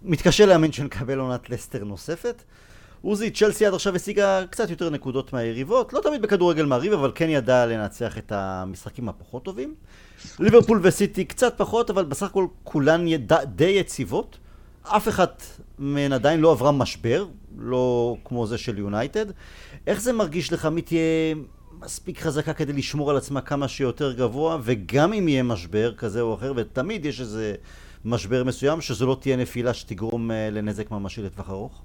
[0.03, 2.43] מתקשה להאמין שנקבל עונת לסטר נוספת.
[3.01, 7.29] עוזי, צ'לסי עד עכשיו השיגה קצת יותר נקודות מהיריבות, לא תמיד בכדורגל מעריב, אבל כן
[7.29, 9.75] ידעה לנצח את המשחקים הפחות טובים.
[10.39, 13.33] ליברפול וסיטי קצת פחות, אבל בסך הכל כולן יד...
[13.55, 14.37] די יציבות.
[14.83, 15.43] אף אחת
[15.77, 17.25] מהן עדיין לא עברה משבר,
[17.57, 19.25] לא כמו זה של יונייטד.
[19.87, 20.65] איך זה מרגיש לך?
[20.65, 21.35] מי תהיה
[21.79, 26.35] מספיק חזקה כדי לשמור על עצמה כמה שיותר גבוה, וגם אם יהיה משבר כזה או
[26.35, 27.55] אחר, ותמיד יש איזה...
[28.05, 31.81] משבר מסוים, שזו לא תהיה נפילה שתגרום אה, לנזק ממשי לטווח ארוך?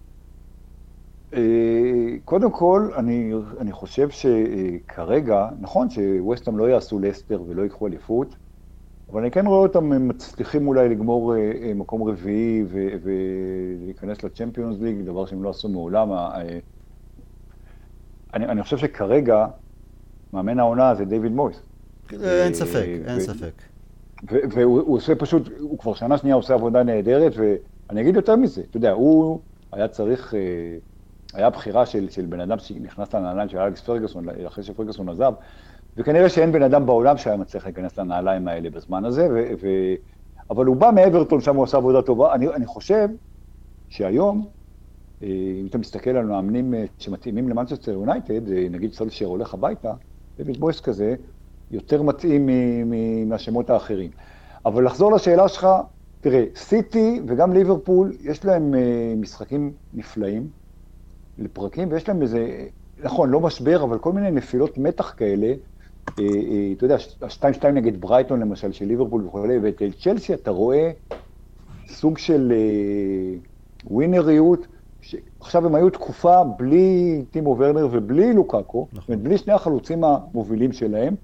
[1.35, 1.41] אה,
[2.25, 8.37] קודם כל, אני, אני חושב שכרגע, נכון שווסטהאם לא יעשו לסטר ולא ייקחו אליפות,
[9.13, 12.65] אבל אני כן רואה אותם מצליחים אולי לגמור אה, מקום רביעי
[13.03, 16.09] ולהיכנס לצ'מפיונס ליג, דבר שהם לא עשו מעולם.
[18.35, 19.47] אני, אני חושב שכרגע,
[20.33, 21.63] מאמן העונה זה דיוויד מויס.
[22.13, 23.72] אין ספק, אין ספק.
[24.23, 28.77] והוא עושה פשוט, הוא כבר שנה שנייה עושה עבודה נהדרת, ואני אגיד יותר מזה, אתה
[28.77, 29.41] יודע, הוא
[29.73, 30.77] היה צריך, אה,
[31.35, 35.33] היה בחירה של, של בן אדם שנכנס לנעליים של אלכס פרגוסון, אחרי שפרגוסון עזב,
[35.97, 39.68] וכנראה שאין בן אדם בעולם שהיה מצליח להיכנס לנעליים האלה בזמן הזה, ו, ו,
[40.51, 42.35] אבל הוא בא מאברטון, שם הוא עשה עבודה טובה.
[42.35, 43.09] אני, אני חושב
[43.89, 44.51] שהיום,
[45.23, 45.29] אה,
[45.61, 49.95] אם אתה מסתכל על מאמנים אה, שמתאימים למנצ'סטר יונייטד, נגיד סולשר הולך הביתה,
[50.39, 51.14] דויד בויס כזה,
[51.73, 52.49] יותר מתאים
[53.27, 54.11] מהשמות האחרים.
[54.66, 55.66] אבל לחזור לשאלה שלך,
[56.20, 58.75] תראה, סיטי וגם ליברפול, יש להם
[59.16, 60.47] משחקים נפלאים
[61.39, 62.66] לפרקים, ויש להם איזה,
[63.03, 65.55] נכון, לא משבר, אבל כל מיני נפילות מתח כאלה.
[66.14, 70.91] אתה יודע, השתיים שתיים נגד ברייטון למשל, של ליברפול וכולי, ואת צ'לסי אתה רואה
[71.89, 72.53] סוג של
[73.85, 74.66] ווינריות,
[75.41, 79.23] עכשיו הם היו תקופה בלי טימו ורנר ובלי לוקאקו, נכון.
[79.23, 81.14] בלי שני החלוצים המובילים שלהם,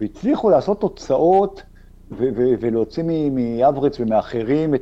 [0.00, 1.62] והצליחו לעשות תוצאות
[2.10, 4.80] ו- ו- ולהוציא מאברץ ומאחרים את...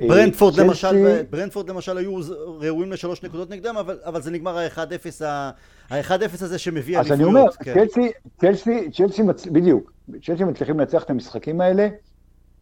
[0.00, 2.16] אה, ברנדפורד למשל, ברנדפורד למשל היו
[2.60, 7.06] ראויים לשלוש נקודות נגדם, אבל, אבל זה נגמר ה-1-0 ה-1-0 הזה שמביא אליפויות.
[7.06, 7.74] אז אני אומר, כן.
[7.74, 8.10] צ'לסי,
[8.40, 9.46] צ'לסי, צ'לסי, מצ...
[9.46, 11.88] בדיוק, צ'לסי מצליחים לנצח את המשחקים האלה,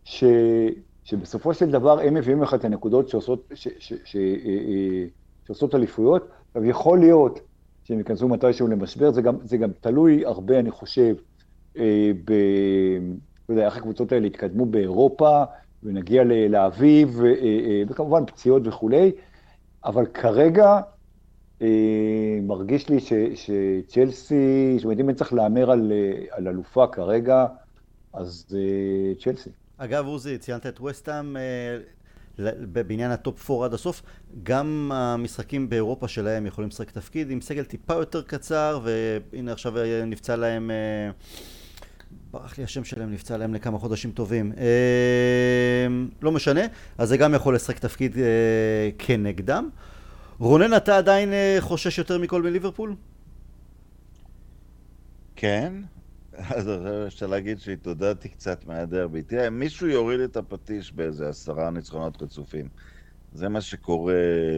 [0.05, 0.25] ש...
[1.05, 5.05] שבסופו של דבר הם מביאים לך את הנקודות שעושות, ש, ש, ש, אה, אה,
[5.47, 6.29] שעושות אליפויות.
[6.49, 7.41] עכשיו, יכול להיות
[7.85, 11.15] שהם ייכנסו מתישהו למשבר, זה גם, זה גם תלוי הרבה, אני חושב,
[12.25, 12.33] ב...
[13.49, 15.45] לא יודע, איך הקבוצות האלה יתקדמו באירופה,
[15.83, 17.21] ונגיע לאביב,
[17.89, 19.13] וכמובן פציעות וכולי,
[19.85, 20.81] אבל כרגע
[22.43, 25.93] מרגיש לי ש, שצ'לסי, זאת אומרת, אם אני צריך להמר על,
[26.31, 27.47] על אלופה כרגע,
[28.13, 28.57] אז
[29.21, 29.51] צ'לסי.
[29.83, 31.79] אגב, עוזי, ציינת את ווסטהאם אה,
[32.67, 34.03] בעניין ה top 4 עד הסוף,
[34.43, 40.05] גם המשחקים באירופה שלהם יכולים לשחק תפקיד עם סגל טיפה יותר קצר, והנה עכשיו אה,
[40.05, 41.11] נפצע להם, אה,
[42.31, 44.53] ברח לי השם שלהם, נפצע להם לכמה חודשים טובים.
[46.23, 46.61] לא משנה,
[46.99, 48.17] אז זה גם יכול לשחק תפקיד
[48.99, 49.69] כנגדם.
[50.39, 52.95] רונן, אתה עדיין חושש יותר מכל מליברפול?
[55.37, 55.73] כן,
[56.57, 59.23] אז עכשיו אפשר להגיד שהתעודדתי קצת מהדרבי.
[59.23, 62.69] תראה, מישהו יוריד את הפטיש באיזה עשרה ניצחונות רצופים.
[63.33, 64.15] זה מה שקורה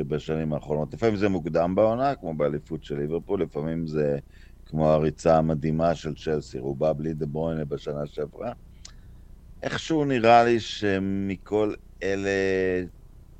[0.08, 0.94] בשנים האחרונות.
[0.94, 4.18] לפעמים זה מוקדם בעונה, כמו באליפות של ליברפול, לפעמים זה
[4.72, 8.52] כמו הריצה המדהימה של צ'לסי, רובה בלי דה ברוינה בשנה שעברה.
[9.62, 12.30] איכשהו נראה לי שמכל אלה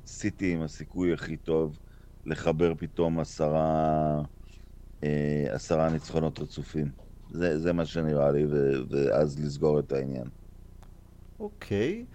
[0.05, 1.79] סיטי עם הסיכוי הכי טוב
[2.25, 4.21] לחבר פתאום עשרה,
[5.03, 6.89] אה, עשרה ניצחונות רצופים.
[7.31, 10.27] זה, זה מה שנראה לי, ו, ואז לסגור את העניין.
[11.39, 12.05] אוקיי.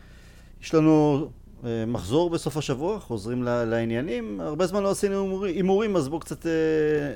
[0.63, 1.29] יש לנו
[1.65, 4.41] אה, מחזור בסוף השבוע, חוזרים ל, לעניינים.
[4.41, 6.53] הרבה זמן לא עשינו הימורים, אז בואו קצת, אה,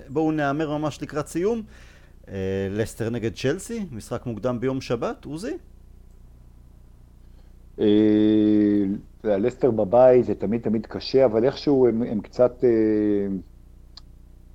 [0.08, 1.62] בואו נהמר ממש לקראת סיום.
[2.70, 5.56] לסטר נגד צ'לסי, משחק מוקדם ביום שבת, עוזי?
[7.80, 7.86] אה,
[9.24, 12.64] לסטר בבית זה תמיד תמיד קשה, אבל איכשהו הם, הם קצת...
[12.64, 12.68] אה...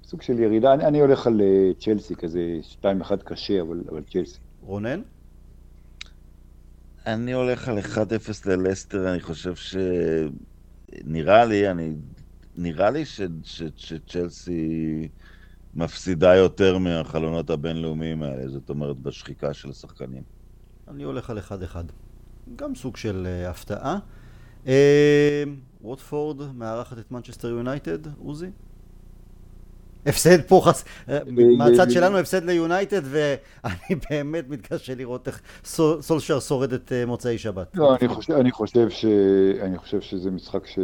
[0.03, 0.73] סוג של ירידה.
[0.73, 2.85] אני, אני הולך על אה, צ'לסי, כזה 2-1
[3.23, 4.39] קשה, אבל, אבל צ'לסי.
[4.61, 5.01] רונן?
[7.05, 7.79] אני הולך על 1-0
[8.45, 9.75] ללסטר, אני חושב ש...
[11.03, 11.93] נראה לי, אני...
[12.57, 13.21] נראה לי ש...
[13.43, 13.63] ש...
[13.75, 15.07] שצ'לסי
[15.77, 20.23] מפסידה יותר מהחלונות הבינלאומיים האלה, זאת אומרת, בשחיקה של השחקנים.
[20.87, 21.51] אני הולך על 1-1.
[22.55, 23.97] גם סוג של uh, הפתעה.
[24.65, 24.69] Uh,
[25.81, 28.49] ווטפורד מארחת את מנצ'סטר יונייטד, עוזי?
[30.05, 30.85] הפסד פה, חס...
[31.57, 35.41] מהצד שלנו הפסד ליונייטד, ואני באמת מתקשה לראות איך
[36.01, 37.67] סולשר שורד את אה, מוצאי שבת.
[37.75, 39.05] לא, אני חושב, אני חושב, ש...
[39.61, 40.79] אני חושב שזה משחק ש...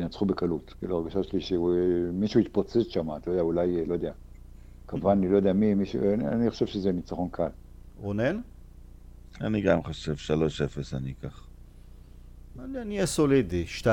[0.00, 0.74] תנצחו בקלות.
[0.78, 4.12] כאילו, הרגשה שלי שמישהו יתפוצץ שם, אתה יודע, אולי, לא יודע,
[4.86, 7.48] קוואני, לא יודע מי, מישהו, אני חושב שזה ניצחון קל.
[8.00, 8.40] רונן?
[9.40, 11.46] אני גם חושב 3-0 אני אקח.
[12.58, 13.86] אני אהיה סולידי, 2-0,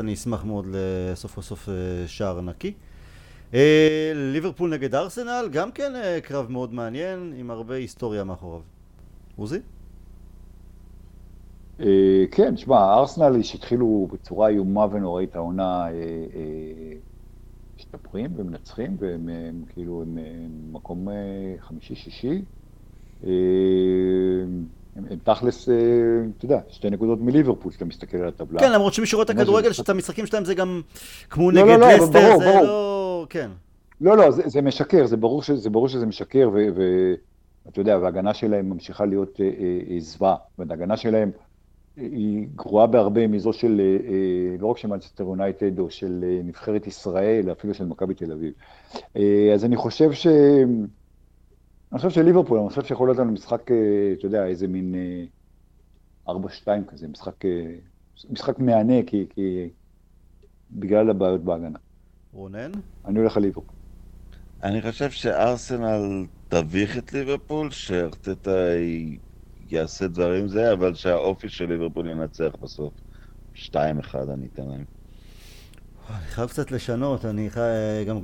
[0.00, 1.74] אני אשמח מאוד לסוף כל סוף אה,
[2.06, 2.72] שער נקי.
[3.54, 8.60] אה, ליברפול נגד ארסנל, גם כן אה, קרב מאוד מעניין, עם הרבה היסטוריה מאחוריו.
[9.36, 9.58] עוזי?
[12.30, 15.86] כן, שמע, ארסנל שהתחילו בצורה איומה ונוראית העונה,
[17.76, 20.18] משתפרים ומנצחים, והם כאילו הם
[20.72, 21.08] מקום
[21.60, 22.42] חמישי-שישי.
[24.96, 25.74] הם, תכלס, אה,
[26.36, 28.60] אתה יודע, שתי נקודות מליברפול, כשאתה מסתכל על הטבלה.
[28.60, 30.80] כן, למרות שמי שרואה את הכדורגל, שאת המשחקים שלהם זה גם
[31.30, 32.62] כמו לא, נגד לא, לא, לסטר, ברור, זה ברור.
[32.62, 33.26] לא...
[33.30, 33.50] כן.
[34.00, 35.42] לא, לא, זה, משקר, זה ברור,
[35.88, 40.36] שזה משקר, ואתה יודע, וההגנה שלהם ממשיכה להיות אה, אה, אה, זוועה.
[40.50, 41.30] זאת אומרת, ההגנה שלהם
[41.96, 46.40] היא גרועה בהרבה מזו של, אה, אה, לא רק של מנצ'סטר יונייטד, או של אה,
[46.44, 48.52] נבחרת ישראל, אפילו של מכבי תל אביב.
[49.54, 50.26] אז אני חושב ש...
[51.92, 53.62] אני חושב שליברפול, אני חושב שיכול להיות לנו משחק,
[54.18, 54.94] אתה יודע, איזה מין
[56.28, 56.30] 4-2
[56.68, 57.34] אה, כזה, משחק,
[58.30, 59.68] משחק מהנה, כי, כי
[60.70, 61.78] בגלל הבעיות בהגנה.
[62.32, 62.72] רונן?
[63.04, 63.74] אני הולך על ליברפול.
[64.62, 68.60] אני חושב שארסנל תביך את ליברפול, שארטטה
[69.72, 72.92] יעשה דברים זה, אבל שהאופי של ליברפול ינצח בסוף.
[73.54, 73.74] 2-1
[74.32, 74.84] אני אתן להם.
[76.10, 78.18] אני חייב קצת לשנות, אני חייב, גם,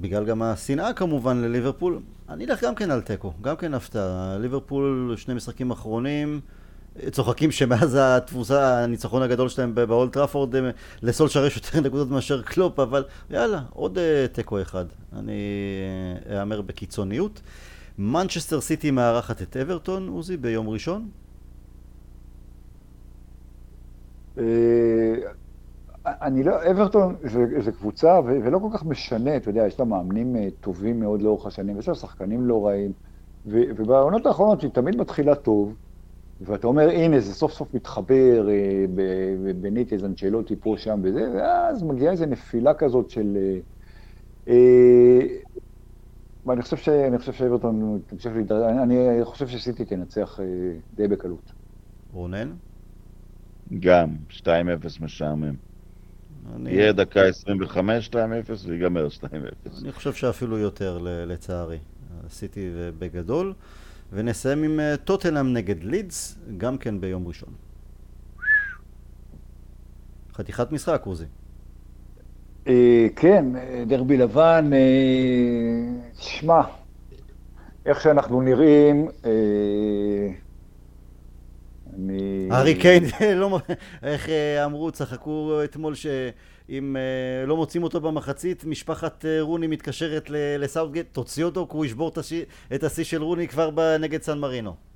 [0.00, 4.38] בגלל גם השנאה כמובן לליברפול, אני אלך גם כן על תיקו, גם כן הפתעה.
[4.38, 6.40] ליברפול, שני משחקים אחרונים,
[7.10, 10.54] צוחקים שמאז התבוסה, הניצחון הגדול שלהם באולט טראפורד,
[11.02, 14.84] לסולשר יש יותר נקודות מאשר קלופ, אבל יאללה, עוד אה, תיקו אחד.
[15.12, 15.32] אני
[16.30, 17.40] אה, אאמר בקיצוניות.
[17.98, 21.10] מנצ'סטר סיטי מארחת את אברטון, עוזי, ביום ראשון?
[24.38, 24.44] אה,
[26.06, 27.16] אני לא, אברטון
[27.58, 31.78] זה, קבוצה, ולא כל כך משנה, אתה יודע, יש לה מאמנים טובים מאוד לאורך השנים,
[31.78, 32.92] יש לה שחקנים לא רעים,
[33.44, 35.76] ובעונות האחרונות היא תמיד מתחילה טוב,
[36.40, 38.84] ואתה אומר, הנה, זה סוף סוף מתחבר, אה,
[39.60, 43.38] בניטז, אנצ'לוטי פה, שם וזה, ואז מגיעה איזו נפילה כזאת של...
[46.46, 46.88] אה, אה, ואני חושב ש...
[46.88, 50.40] אני חושב שאברטון תמשיך להתדרדר, אני חושב שסיטי תנצח
[50.94, 51.52] די בקלות.
[52.12, 52.52] רונן?
[53.80, 54.46] גם, 2-0
[55.00, 55.54] משעמם.
[56.54, 56.70] אני...
[56.70, 58.14] יהיה דקה 25 2-0
[58.66, 59.24] ויגמר 2-0.
[59.82, 61.78] אני חושב שאפילו יותר, לצערי.
[62.28, 63.54] סיטי בגדול.
[64.12, 67.54] ונסיים עם אה, טוטנאם נגד לידס, גם כן ביום ראשון.
[70.34, 71.24] חתיכת משחק, עוזי.
[72.68, 73.44] אה, כן,
[73.86, 74.78] דרבי לבן, אה,
[76.18, 76.60] שמע,
[77.86, 79.08] איך שאנחנו נראים,
[81.96, 82.48] אני...
[82.50, 83.04] הארי קיין,
[83.40, 83.58] לא
[84.02, 84.28] איך
[84.64, 86.06] אמרו, צחקו אתמול ש...
[86.70, 92.12] אם uh, לא מוצאים אותו במחצית, משפחת רוני מתקשרת לסאוטגייט, תוציא אותו כי הוא ישבור
[92.74, 94.89] את השיא של רוני כבר נגד סן מרינו.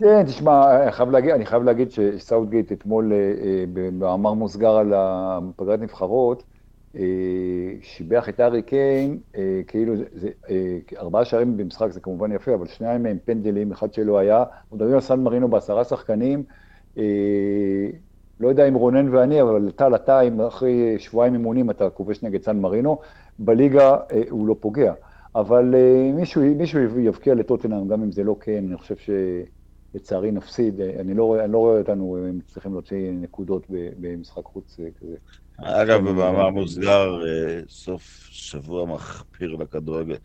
[0.00, 4.92] כן, תשמע, אני חייב להגיד, אני חייב להגיד שסאוטגייט אתמול, uh, במאמר מוסגר על
[5.56, 6.42] פגרת נבחרות,
[7.82, 9.18] שיבח את ארי קיין,
[9.66, 10.28] כאילו, זה,
[10.98, 15.00] ארבעה שערים במשחק זה כמובן יפה, אבל שניים מהם פנדלים, אחד שלא היה, מדברים על
[15.00, 16.44] סן מרינו בעשרה שחקנים,
[18.40, 22.42] לא יודע אם רונן ואני, אבל טל, אתה, אם אחרי שבועיים אימונים אתה כובש נגד
[22.42, 22.98] סן מרינו,
[23.38, 24.92] בליגה אה, הוא לא פוגע.
[25.34, 28.96] אבל אה, מישהו, מישהו יבקיע לטוטנאם, גם אם זה לא כן, אני חושב
[29.92, 30.80] שלצערי נפסיד.
[30.80, 35.16] אה, אני לא, אני לא רואה אותנו מצליחים להוציא נקודות במשחק חוץ כזה.
[35.58, 37.22] אגב, במאמר מוסגר,
[37.68, 40.16] סוף שבוע מחפיר לכדורגל.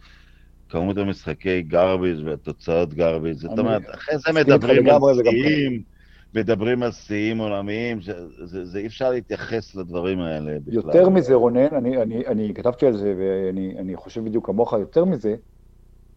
[0.69, 5.95] כמות המשחקי גרביז והתוצאות גרביז, זאת אומרת, אחרי זה מדברים על שיאים.
[6.35, 10.75] מדברים על שיאים עולמיים, זה, זה אי אפשר להתייחס לדברים האלה בכלל.
[10.75, 15.35] יותר מזה, רונן, אני, אני, אני כתבתי על זה ואני חושב בדיוק כמוך, יותר מזה,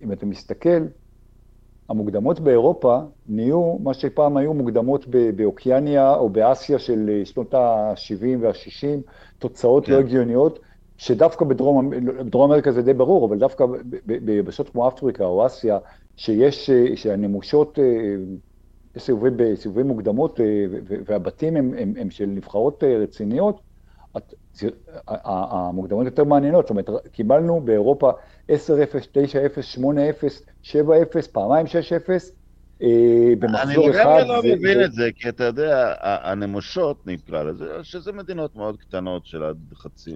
[0.02, 0.80] אם אתה מסתכל,
[1.88, 9.86] המוקדמות באירופה נהיו מה שפעם היו מוקדמות באוקיאניה או באסיה של שנות ה-70 וה-60, תוצאות
[9.86, 9.92] כן.
[9.92, 10.58] לא הגיוניות,
[10.96, 13.64] שדווקא בדרום, בדרום אמריקה זה די ברור, אבל דווקא
[14.04, 15.78] ביבשות כמו אפריקה או אסיה,
[16.16, 17.78] שיש, שהנמושות
[18.96, 20.46] יש סיבובי, סיבובי מוקדמות, אה,
[21.06, 23.60] והבתים הם, הם, הם של נבחרות אה, רציניות,
[25.08, 28.10] המוקדמות יותר מעניינות, זאת אומרת, קיבלנו באירופה
[28.50, 28.54] 10-0,
[29.14, 29.82] 9-0, 8-0,
[30.62, 30.76] 7-0,
[31.32, 31.70] פעמיים 6-0,
[32.82, 34.00] אה, במחזור אחד.
[34.00, 38.76] אני לגמרי לא מבין את זה, כי אתה יודע, הנמושות נקרא לזה, שזה מדינות מאוד
[38.76, 40.14] קטנות של עד חצי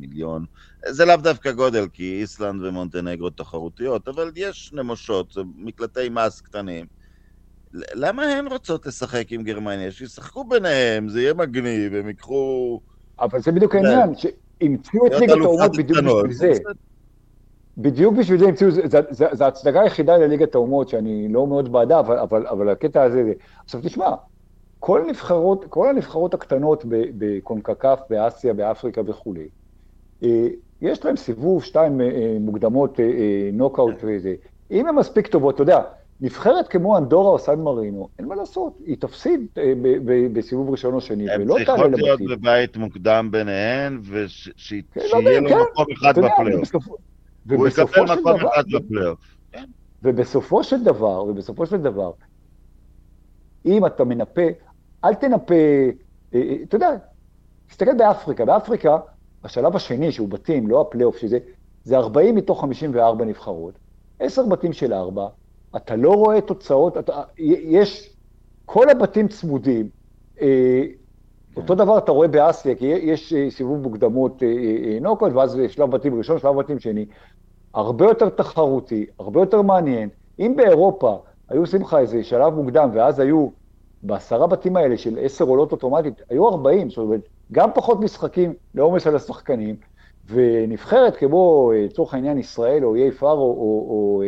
[0.00, 0.44] מיליון,
[0.88, 6.86] זה לאו דווקא גודל, כי איסלנד ומונטנגרו תחרותיות, אבל יש נמושות, זה מקלטי מס קטנים.
[7.72, 9.92] למה הן רוצות לשחק עם גרמניה?
[9.92, 12.80] שישחקו ביניהם, זה יהיה מגניב, הם ייקחו...
[13.20, 16.52] אבל זה בדיוק העניין, שהמציאו את ליגת האומות בדיוק בשביל זה.
[17.78, 18.70] בדיוק בשביל זה המציאו,
[19.10, 23.32] זו ההצדקה היחידה לליגת האומות, שאני לא מאוד בעדה, אבל, אבל, אבל הקטע הזה...
[23.64, 24.14] עכשיו תשמע,
[24.80, 29.48] כל הנבחרות, כל הנבחרות הקטנות בקונקקף, באסיה, באפריקה וכולי,
[30.22, 30.48] אה,
[30.80, 33.00] יש להם סיבוב, שתיים אה, אה, מוקדמות,
[33.52, 34.34] נוקאוט וזה.
[34.70, 35.80] אם הן מספיק טובות, אתה יודע,
[36.20, 39.72] נבחרת כמו אנדורה או סן מרינו, אין מה לעשות, היא תפסיד אה,
[40.32, 42.04] בסיבוב ראשון או שני, ולא תעלה לבתים.
[42.04, 46.74] הן צריכות להיות בבית מוקדם ביניהן, ושיהיה כן, לא לו מקום אחד בפלייאוף.
[47.50, 49.18] הוא יקבל מקום אחד בפלייאוף.
[49.52, 49.64] כן.
[50.02, 52.10] ובסופו של דבר, ובסופו של דבר,
[53.66, 54.46] אם אתה מנפה,
[55.04, 55.90] אל תנפה, אה,
[56.34, 56.90] אה, אתה יודע,
[57.68, 58.98] תסתכל באפריקה, באפריקה,
[59.44, 61.38] השלב השני, שהוא בתים, לא הפלייאוף שזה,
[61.84, 63.74] זה 40 מתוך 54 נבחרות,
[64.20, 65.26] 10 בתים של 4,
[65.76, 68.16] אתה לא רואה תוצאות, אתה, יש,
[68.64, 69.88] כל הבתים צמודים.
[70.40, 70.82] אה,
[71.56, 76.18] אותו דבר אתה רואה באסיה, כי יש אה, סיבוב מוקדמות אה, נוקאאוט, ואז שלב בתים
[76.18, 77.06] ראשון, שלב בתים שני.
[77.74, 80.08] הרבה יותר תחרותי, הרבה יותר מעניין.
[80.38, 81.18] אם באירופה
[81.48, 83.48] היו עושים לך איזה שלב מוקדם, ואז היו
[84.02, 87.20] בעשרה בתים האלה של עשר עולות אוטומטית, היו ארבעים, זאת אומרת,
[87.52, 89.76] גם פחות משחקים לעומס על השחקנים,
[90.26, 94.22] ונבחרת כמו, לצורך העניין, ישראל או איי פאר או, או, או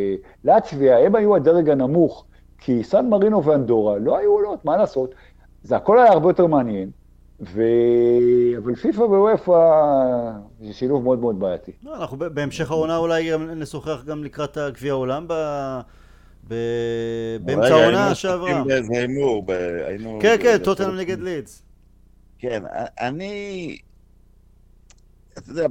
[0.44, 2.24] לטביה, הם היו הדרג הנמוך,
[2.59, 5.14] כי סן מרינו ואנדורה לא היו עולות, מה לעשות?
[5.62, 6.90] זה הכל היה הרבה יותר מעניין,
[7.40, 7.62] ו...
[8.59, 9.53] אבל פיפ"א ואופ"א
[10.61, 11.72] זה שילוב מאוד מאוד בעייתי.
[11.82, 15.32] לא, אנחנו בהמשך העונה אולי נשוחח גם לקראת גביע העולם ב...
[16.49, 16.55] ב...
[17.44, 18.49] באמצע העונה שעברה.
[18.49, 18.92] היינו באיזה
[19.86, 20.20] הימור.
[20.22, 21.62] כן, כן, טוטנאם נגד לידס.
[22.38, 22.62] כן,
[23.01, 23.78] אני...
[25.39, 25.66] אתה יודע,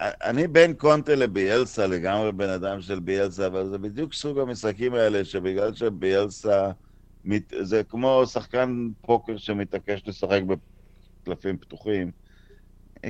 [0.00, 5.24] אני בין קונטה לביאלסה, לגמרי בן אדם של ביאלסה, אבל זה בדיוק סוג המשחקים האלה,
[5.24, 6.70] שבגלל שביאלסה...
[7.62, 10.40] זה כמו שחקן פוקר שמתעקש לשחק
[11.22, 12.10] בקלפים פתוחים.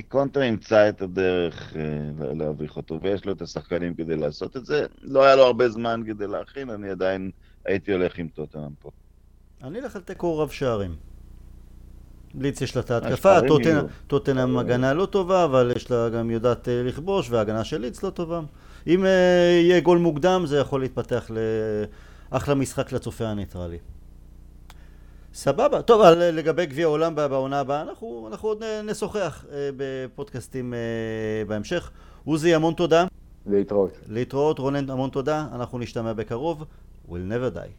[0.07, 4.85] קונטה ימצא את הדרך אה, להביך אותו, ויש לו את השחקנים כדי לעשות את זה.
[5.01, 7.31] לא היה לו הרבה זמן כדי להכין, אני עדיין
[7.65, 8.89] הייתי הולך עם טוטנאם פה.
[9.63, 11.12] אני אלך על תיקו רב שערים.
[12.39, 13.37] ליץ יש לה את ההתקפה,
[14.07, 18.09] טוטנאם הגנה לא טובה, אבל יש לה גם יודעת אה, לכבוש, וההגנה של ליץ לא
[18.09, 18.41] טובה.
[18.87, 21.31] אם אה, יהיה גול מוקדם, זה יכול להתפתח
[22.31, 23.77] לאחלה משחק לצופה הניטרלי.
[25.33, 25.81] סבבה.
[25.81, 30.79] טוב, לגבי גביע העולם בעונה הבאה, אנחנו, אנחנו עוד נשוחח אה, בפודקאסטים אה,
[31.47, 31.91] בהמשך.
[32.25, 33.05] עוזי, המון תודה.
[33.45, 33.97] להתראות.
[34.07, 35.47] להתראות, רונן, המון תודה.
[35.53, 36.63] אנחנו נשתמע בקרוב.
[37.09, 37.69] We'll never die.